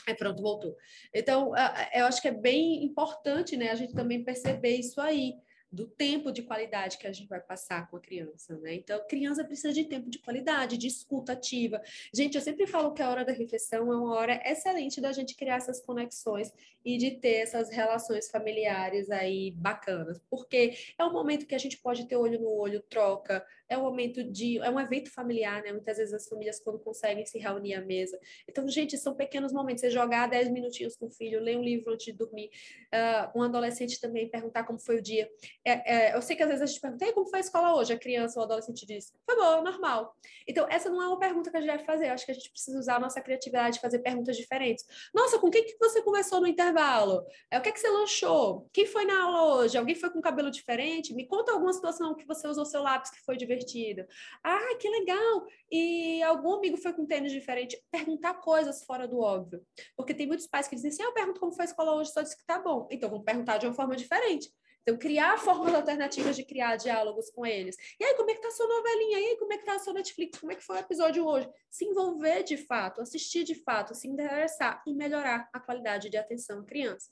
É, 0.06 0.14
pronto, 0.14 0.42
voltou. 0.42 0.78
Então, 1.14 1.54
eu 1.94 2.06
acho 2.06 2.22
que 2.22 2.28
é 2.28 2.32
bem 2.32 2.84
importante, 2.86 3.58
né, 3.58 3.72
a 3.72 3.76
gente 3.76 3.94
também 3.94 4.24
perceber 4.24 4.78
isso 4.78 5.02
aí 5.02 5.36
do 5.72 5.86
tempo 5.86 6.32
de 6.32 6.42
qualidade 6.42 6.98
que 6.98 7.08
a 7.08 7.12
gente 7.12 7.28
vai 7.28 7.42
passar 7.42 7.90
com 7.90 7.98
a 7.98 8.00
criança, 8.00 8.58
né? 8.60 8.76
Então, 8.76 9.06
criança 9.08 9.44
precisa 9.44 9.74
de 9.74 9.84
tempo 9.84 10.10
de 10.10 10.20
qualidade, 10.20 10.78
de 10.78 10.88
escuta 10.88 11.34
ativa. 11.34 11.82
Gente, 12.14 12.36
eu 12.36 12.42
sempre 12.42 12.66
falo 12.66 12.94
que 12.94 13.02
a 13.02 13.10
hora 13.10 13.26
da 13.26 13.34
refeição 13.34 13.92
é 13.92 13.96
uma 13.96 14.16
hora 14.16 14.42
excelente 14.46 15.02
da 15.02 15.12
gente 15.12 15.36
criar 15.36 15.58
essas 15.58 15.82
conexões 15.82 16.54
e 16.86 16.98
de 16.98 17.12
ter 17.12 17.38
essas 17.38 17.70
relações 17.70 18.30
familiares 18.30 19.10
aí 19.10 19.52
bacanas, 19.52 20.22
porque 20.30 20.74
é 20.98 21.04
um 21.04 21.12
momento 21.12 21.46
que 21.46 21.56
a 21.56 21.60
gente 21.60 21.78
pode 21.78 22.08
ter 22.08 22.16
olho 22.16 22.40
no 22.40 22.50
olho, 22.50 22.82
troca, 22.82 23.46
é 23.70 23.78
um 23.78 23.82
momento 23.82 24.24
de. 24.24 24.60
é 24.60 24.70
um 24.70 24.80
evento 24.80 25.12
familiar, 25.12 25.62
né? 25.62 25.72
Muitas 25.72 25.98
vezes 25.98 26.14
as 26.14 26.28
famílias, 26.28 26.60
quando 26.60 26.80
conseguem 26.80 27.26
se 27.26 27.38
reunir 27.38 27.76
à 27.76 27.82
mesa. 27.82 28.18
Então, 28.48 28.68
gente, 28.68 28.98
são 28.98 29.14
pequenos 29.14 29.52
momentos. 29.52 29.82
Você 29.82 29.90
jogar 29.90 30.28
10 30.28 30.50
minutinhos 30.50 30.96
com 30.96 31.08
o 31.08 31.12
filho, 31.12 31.42
ler 31.42 31.58
um 31.58 31.64
livro 31.64 31.94
antes 31.94 32.06
de 32.06 32.14
dormir, 32.14 32.50
uh, 32.94 33.38
um 33.38 33.44
adolescente 33.44 34.00
também 34.00 34.30
perguntar 34.30 34.64
como 34.64 34.80
foi 34.80 34.98
o 34.98 35.02
dia. 35.02 35.30
É, 35.66 36.12
é, 36.12 36.16
eu 36.16 36.22
sei 36.22 36.36
que 36.36 36.44
às 36.44 36.50
vezes 36.50 36.64
a 36.64 36.66
gente 36.66 36.80
pergunta, 36.80 37.06
e 37.06 37.14
como 37.14 37.28
foi 37.28 37.40
a 37.40 37.42
escola 37.42 37.76
hoje? 37.76 37.94
A 37.94 38.00
criança 38.00 38.40
ou 38.40 38.44
o 38.44 38.46
adolescente 38.46 38.86
diz, 38.86 39.14
foi 39.26 39.36
bom, 39.36 39.62
normal. 39.62 40.16
Então, 40.48 40.66
essa 40.70 40.90
não 40.90 41.02
é 41.02 41.08
uma 41.08 41.20
pergunta 41.20 41.52
que 41.52 41.58
a 41.58 41.60
gente 41.60 41.70
deve 41.70 41.84
fazer. 41.84 42.08
Eu 42.08 42.14
acho 42.14 42.26
que 42.26 42.32
a 42.32 42.36
gente 42.36 42.50
precisa 42.50 42.80
usar 42.80 42.96
a 42.96 43.00
nossa 43.00 43.20
criatividade, 43.22 43.80
fazer 43.80 44.00
perguntas 44.00 44.38
diferentes. 44.38 44.86
Nossa, 45.14 45.38
com 45.40 45.50
quem 45.50 45.66
que 45.66 45.78
você 45.78 46.02
conversou 46.02 46.40
no 46.40 46.48
intervalo? 46.48 47.26
É, 47.52 47.60
o 47.60 47.62
que, 47.62 47.70
é 47.70 47.72
que 47.72 47.80
você 47.80 47.90
lanchou? 47.90 48.68
Quem 48.72 48.86
foi 48.86 49.06
na 49.06 49.24
aula 49.24 49.56
hoje? 49.56 49.78
Alguém 49.78 49.96
foi 49.96 50.10
com 50.10 50.22
cabelo 50.22 50.50
diferente? 50.50 51.14
Me 51.14 51.28
conta 51.28 51.52
alguma 51.52 51.74
situação 51.74 52.16
que 52.16 52.26
você 52.26 52.48
usou 52.48 52.66
seu 52.66 52.82
lápis 52.82 53.12
que 53.12 53.22
foi 53.22 53.36
divertido 53.36 53.57
divertido. 53.58 54.06
Ah, 54.44 54.76
que 54.80 54.90
legal! 54.90 55.46
E 55.72 56.22
algum 56.24 56.54
amigo 56.54 56.78
foi 56.78 56.94
com 56.94 57.06
tênis 57.06 57.32
diferente. 57.32 57.82
Perguntar 57.92 58.36
coisas 58.36 58.84
fora 58.84 59.08
do 59.08 59.20
óbvio. 59.20 59.66
Porque 59.96 60.14
tem 60.14 60.28
muitos 60.28 60.48
pais 60.48 60.68
que 60.68 60.76
dizem 60.76 60.92
assim: 60.92 61.04
ah, 61.04 61.08
eu 61.08 61.14
pergunto 61.14 61.40
como 61.40 61.52
foi 61.52 61.64
a 61.64 61.68
escola 61.68 61.96
hoje, 61.96 62.12
só 62.12 62.22
disse 62.22 62.38
que 62.38 62.46
tá 62.46 62.60
bom. 62.60 62.88
Então, 62.92 63.10
vamos 63.10 63.26
perguntar 63.26 63.58
de 63.58 63.66
uma 63.66 63.74
forma 63.74 63.96
diferente. 63.96 64.52
Então, 64.88 64.98
criar 64.98 65.38
formas 65.38 65.74
alternativas 65.74 66.34
de 66.38 66.46
criar 66.46 66.78
diálogos 66.78 67.30
com 67.30 67.46
eles. 67.46 67.76
E 68.00 68.06
aí, 68.06 68.16
como 68.16 68.32
é 68.32 68.36
que 68.36 68.42
tá 68.42 68.48
a 68.48 68.52
sua 68.52 68.68
novelinha? 68.68 69.20
E 69.20 69.26
aí, 69.26 69.38
como 69.38 69.52
é 69.52 69.58
que 69.58 69.66
tá 69.66 69.76
a 69.76 69.80
sua 69.80 69.92
Netflix? 69.92 70.40
Como 70.40 70.50
é 70.50 70.56
que 70.56 70.64
foi 70.64 70.78
o 70.78 70.80
episódio 70.80 71.28
hoje? 71.28 71.50
Se 71.70 71.84
envolver 71.84 72.44
de 72.44 72.56
fato, 72.56 73.02
assistir 73.02 73.44
de 73.44 73.54
fato, 73.54 73.94
se 73.94 74.08
interessar 74.08 74.82
e 74.88 74.94
melhorar 74.94 75.50
a 75.52 75.60
qualidade 75.60 76.10
de 76.10 76.16
atenção 76.16 76.62
à 76.62 76.64
criança. 76.64 77.12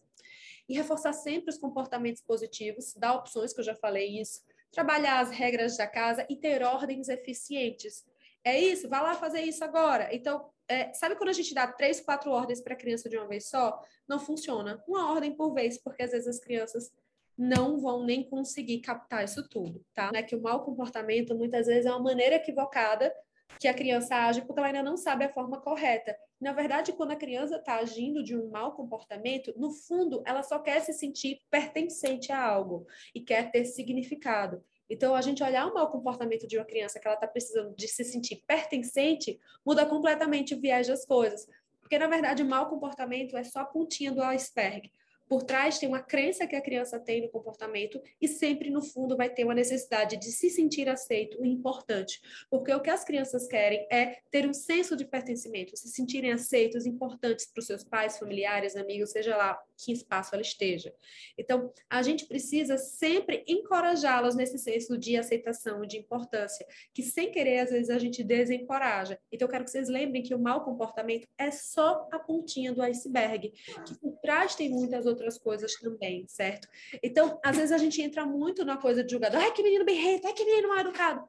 E 0.69 0.73
reforçar 0.73 1.12
sempre 1.12 1.49
os 1.49 1.58
comportamentos 1.58 2.21
positivos, 2.21 2.93
dar 2.95 3.13
opções, 3.13 3.53
que 3.53 3.60
eu 3.60 3.65
já 3.65 3.75
falei 3.75 4.21
isso, 4.21 4.39
trabalhar 4.75 5.21
as 5.21 5.31
regras 5.31 5.77
da 5.77 5.88
casa 5.88 6.27
e 6.29 6.35
ter 6.35 6.61
ordens 6.61 7.07
eficientes. 7.07 8.05
É 8.43 8.59
isso? 8.59 8.89
Vá 8.89 9.01
lá 9.01 9.15
fazer 9.15 9.41
isso 9.41 9.63
agora. 9.63 10.13
Então, 10.13 10.49
é, 10.67 10.93
sabe 10.93 11.15
quando 11.15 11.29
a 11.29 11.33
gente 11.33 11.53
dá 11.53 11.65
três, 11.65 12.01
quatro 12.01 12.29
ordens 12.29 12.59
para 12.59 12.73
a 12.73 12.77
criança 12.77 13.09
de 13.09 13.17
uma 13.17 13.27
vez 13.27 13.47
só? 13.47 13.81
Não 14.05 14.19
funciona. 14.19 14.83
Uma 14.85 15.11
ordem 15.11 15.31
por 15.33 15.53
vez, 15.53 15.77
porque 15.77 16.03
às 16.03 16.11
vezes 16.11 16.27
as 16.27 16.39
crianças 16.39 16.91
não 17.38 17.79
vão 17.79 18.03
nem 18.03 18.23
conseguir 18.23 18.79
captar 18.79 19.23
isso 19.23 19.47
tudo, 19.49 19.83
tá? 19.93 20.11
Né? 20.11 20.21
Que 20.21 20.35
o 20.35 20.41
mau 20.41 20.63
comportamento 20.63 21.35
muitas 21.35 21.67
vezes 21.67 21.85
é 21.85 21.91
uma 21.91 22.03
maneira 22.03 22.35
equivocada 22.35 23.13
que 23.60 23.68
a 23.68 23.74
criança 23.74 24.15
age 24.15 24.41
porque 24.41 24.60
ela 24.60 24.68
ainda 24.68 24.84
não 24.84 24.98
sabe 24.98 25.26
a 25.26 25.34
forma 25.34 25.60
correta. 25.60 26.18
Na 26.39 26.52
verdade, 26.52 26.94
quando 26.94 27.12
a 27.12 27.15
criança 27.15 27.56
está 27.56 27.78
agindo 27.78 28.24
de 28.24 28.36
um 28.38 28.50
mau 28.50 28.74
comportamento, 28.74 29.54
no 29.58 29.72
fundo, 29.72 30.22
ela 30.26 30.44
só 30.44 30.60
quer 30.60 30.82
se 30.82 30.94
sentir 30.94 31.41
pertencente 31.50 32.32
a 32.32 32.41
algo 32.41 32.86
e 33.13 33.22
quer 33.22 33.52
ter 33.52 33.65
significado. 33.65 34.63
Então, 34.89 35.15
a 35.15 35.22
gente 35.22 35.44
olhar 35.44 35.65
o 35.68 35.74
mau 35.74 35.89
comportamento 35.89 36.48
de 36.48 36.58
uma 36.58 36.65
criança 36.65 37.00
que 37.00 37.08
ela 37.08 37.15
está 37.15 37.28
precisando 37.28 37.76
de 37.76 37.88
se 37.88 38.04
sentir 38.04 38.44
pertencente, 38.46 39.39
muda 39.65 39.86
completamente 39.86 40.54
o 40.54 40.60
viés 40.60 40.88
das 40.88 41.06
coisas. 41.06 41.48
Porque, 41.82 41.98
na 41.98 42.08
verdade, 42.08 42.44
o 42.44 42.46
mau 42.46 42.68
comportamento 42.70 43.36
é 43.36 43.44
só 43.44 43.60
a 43.62 43.65
pontinha 43.65 44.12
do 44.12 44.22
iceberg. 44.22 44.91
Por 45.27 45.43
trás 45.43 45.79
tem 45.79 45.89
uma 45.89 46.01
crença 46.01 46.45
que 46.45 46.55
a 46.55 46.61
criança 46.61 46.99
tem 46.99 47.21
no 47.21 47.29
comportamento 47.29 48.01
e 48.21 48.27
sempre 48.27 48.69
no 48.69 48.81
fundo 48.81 49.17
vai 49.17 49.29
ter 49.29 49.43
uma 49.43 49.55
necessidade 49.55 50.17
de 50.17 50.31
se 50.31 50.49
sentir 50.49 50.88
aceito 50.88 51.43
e 51.43 51.47
importante. 51.47 52.21
Porque 52.49 52.73
o 52.73 52.81
que 52.81 52.89
as 52.89 53.03
crianças 53.03 53.47
querem 53.47 53.88
é 53.91 54.19
ter 54.29 54.47
um 54.47 54.53
senso 54.53 54.95
de 54.95 55.05
pertencimento, 55.05 55.75
se 55.75 55.89
sentirem 55.89 56.31
aceitos, 56.31 56.85
importantes 56.85 57.47
para 57.47 57.59
os 57.59 57.65
seus 57.65 57.83
pais, 57.83 58.19
familiares, 58.19 58.75
amigos, 58.75 59.11
seja 59.11 59.35
lá 59.35 59.59
que 59.77 59.91
espaço 59.91 60.33
ela 60.33 60.41
esteja. 60.41 60.93
Então, 61.38 61.71
a 61.89 62.01
gente 62.01 62.25
precisa 62.25 62.77
sempre 62.77 63.43
encorajá-las 63.47 64.35
nesse 64.35 64.57
senso 64.57 64.97
de 64.97 65.17
aceitação 65.17 65.85
de 65.85 65.97
importância, 65.97 66.65
que 66.93 67.03
sem 67.03 67.31
querer, 67.31 67.59
às 67.59 67.71
vezes, 67.71 67.89
a 67.89 67.97
gente 67.97 68.23
desencoraja. 68.23 69.19
Então, 69.31 69.47
eu 69.47 69.51
quero 69.51 69.65
que 69.65 69.71
vocês 69.71 69.89
lembrem 69.89 70.23
que 70.23 70.33
o 70.33 70.39
mau 70.39 70.63
comportamento 70.63 71.27
é 71.38 71.51
só 71.51 72.07
a 72.11 72.19
pontinha 72.19 72.73
do 72.73 72.81
iceberg, 72.81 73.51
que 73.85 73.99
por 73.99 74.17
trás 74.17 74.55
tem 74.55 74.69
muitas 74.69 75.05
outras 75.05 75.14
coisas 75.38 75.73
também, 75.75 76.28
certo? 76.28 76.67
Então, 77.01 77.39
às 77.43 77.56
vezes 77.56 77.71
a 77.71 77.78
gente 77.78 78.01
entra 78.01 78.25
muito 78.25 78.65
na 78.65 78.78
coisa 78.78 79.04
de 79.04 79.12
jogador, 79.12 79.38
ai, 79.38 79.51
que 79.51 79.63
menino 79.63 79.86
bem 79.86 79.99
reto, 79.99 80.28
ai, 80.28 80.34
que 80.34 80.45
menino 80.45 80.69
mal 80.69 80.80
educado. 80.80 81.28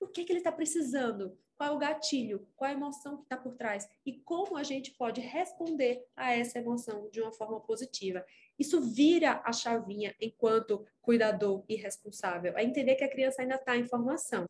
O 0.00 0.06
que, 0.06 0.24
que 0.24 0.32
ele 0.32 0.40
está 0.40 0.52
precisando? 0.52 1.36
qual 1.56 1.70
é 1.70 1.72
o 1.72 1.78
gatilho, 1.78 2.46
qual 2.54 2.70
é 2.70 2.74
a 2.74 2.76
emoção 2.76 3.16
que 3.16 3.22
está 3.22 3.36
por 3.36 3.54
trás 3.54 3.88
e 4.04 4.12
como 4.12 4.56
a 4.56 4.62
gente 4.62 4.92
pode 4.92 5.20
responder 5.20 6.04
a 6.14 6.32
essa 6.32 6.58
emoção 6.58 7.08
de 7.10 7.20
uma 7.20 7.32
forma 7.32 7.58
positiva. 7.60 8.24
Isso 8.58 8.80
vira 8.80 9.40
a 9.44 9.52
chavinha 9.52 10.14
enquanto 10.20 10.86
cuidador 11.00 11.64
e 11.68 11.74
responsável, 11.74 12.56
é 12.56 12.62
entender 12.62 12.94
que 12.96 13.04
a 13.04 13.10
criança 13.10 13.42
ainda 13.42 13.54
está 13.54 13.76
em 13.76 13.86
formação. 13.86 14.46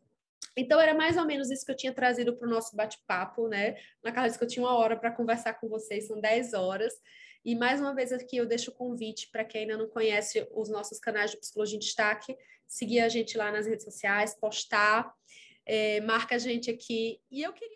Então, 0.56 0.80
era 0.80 0.94
mais 0.94 1.18
ou 1.18 1.26
menos 1.26 1.50
isso 1.50 1.66
que 1.66 1.70
eu 1.70 1.76
tinha 1.76 1.92
trazido 1.92 2.34
para 2.34 2.48
o 2.48 2.50
nosso 2.50 2.74
bate-papo, 2.74 3.46
né? 3.46 3.76
Na 4.02 4.10
casa 4.10 4.38
que 4.38 4.42
eu 4.42 4.48
tinha 4.48 4.64
uma 4.64 4.74
hora 4.74 4.96
para 4.96 5.12
conversar 5.12 5.52
com 5.54 5.68
vocês, 5.68 6.06
são 6.06 6.18
10 6.18 6.54
horas. 6.54 6.94
E 7.46 7.54
mais 7.54 7.80
uma 7.80 7.94
vez 7.94 8.10
aqui 8.10 8.36
eu 8.38 8.44
deixo 8.44 8.72
o 8.72 8.74
convite 8.74 9.28
para 9.30 9.44
quem 9.44 9.60
ainda 9.60 9.76
não 9.76 9.88
conhece 9.88 10.44
os 10.52 10.68
nossos 10.68 10.98
canais 10.98 11.30
de 11.30 11.36
Psicologia 11.36 11.76
em 11.76 11.78
Destaque, 11.78 12.36
seguir 12.66 12.98
a 12.98 13.08
gente 13.08 13.38
lá 13.38 13.52
nas 13.52 13.68
redes 13.68 13.84
sociais, 13.84 14.34
postar 14.34 15.14
é, 15.64 16.00
marca 16.00 16.34
a 16.34 16.38
gente 16.38 16.68
aqui. 16.68 17.20
E 17.30 17.44
eu 17.44 17.52
queria 17.52 17.75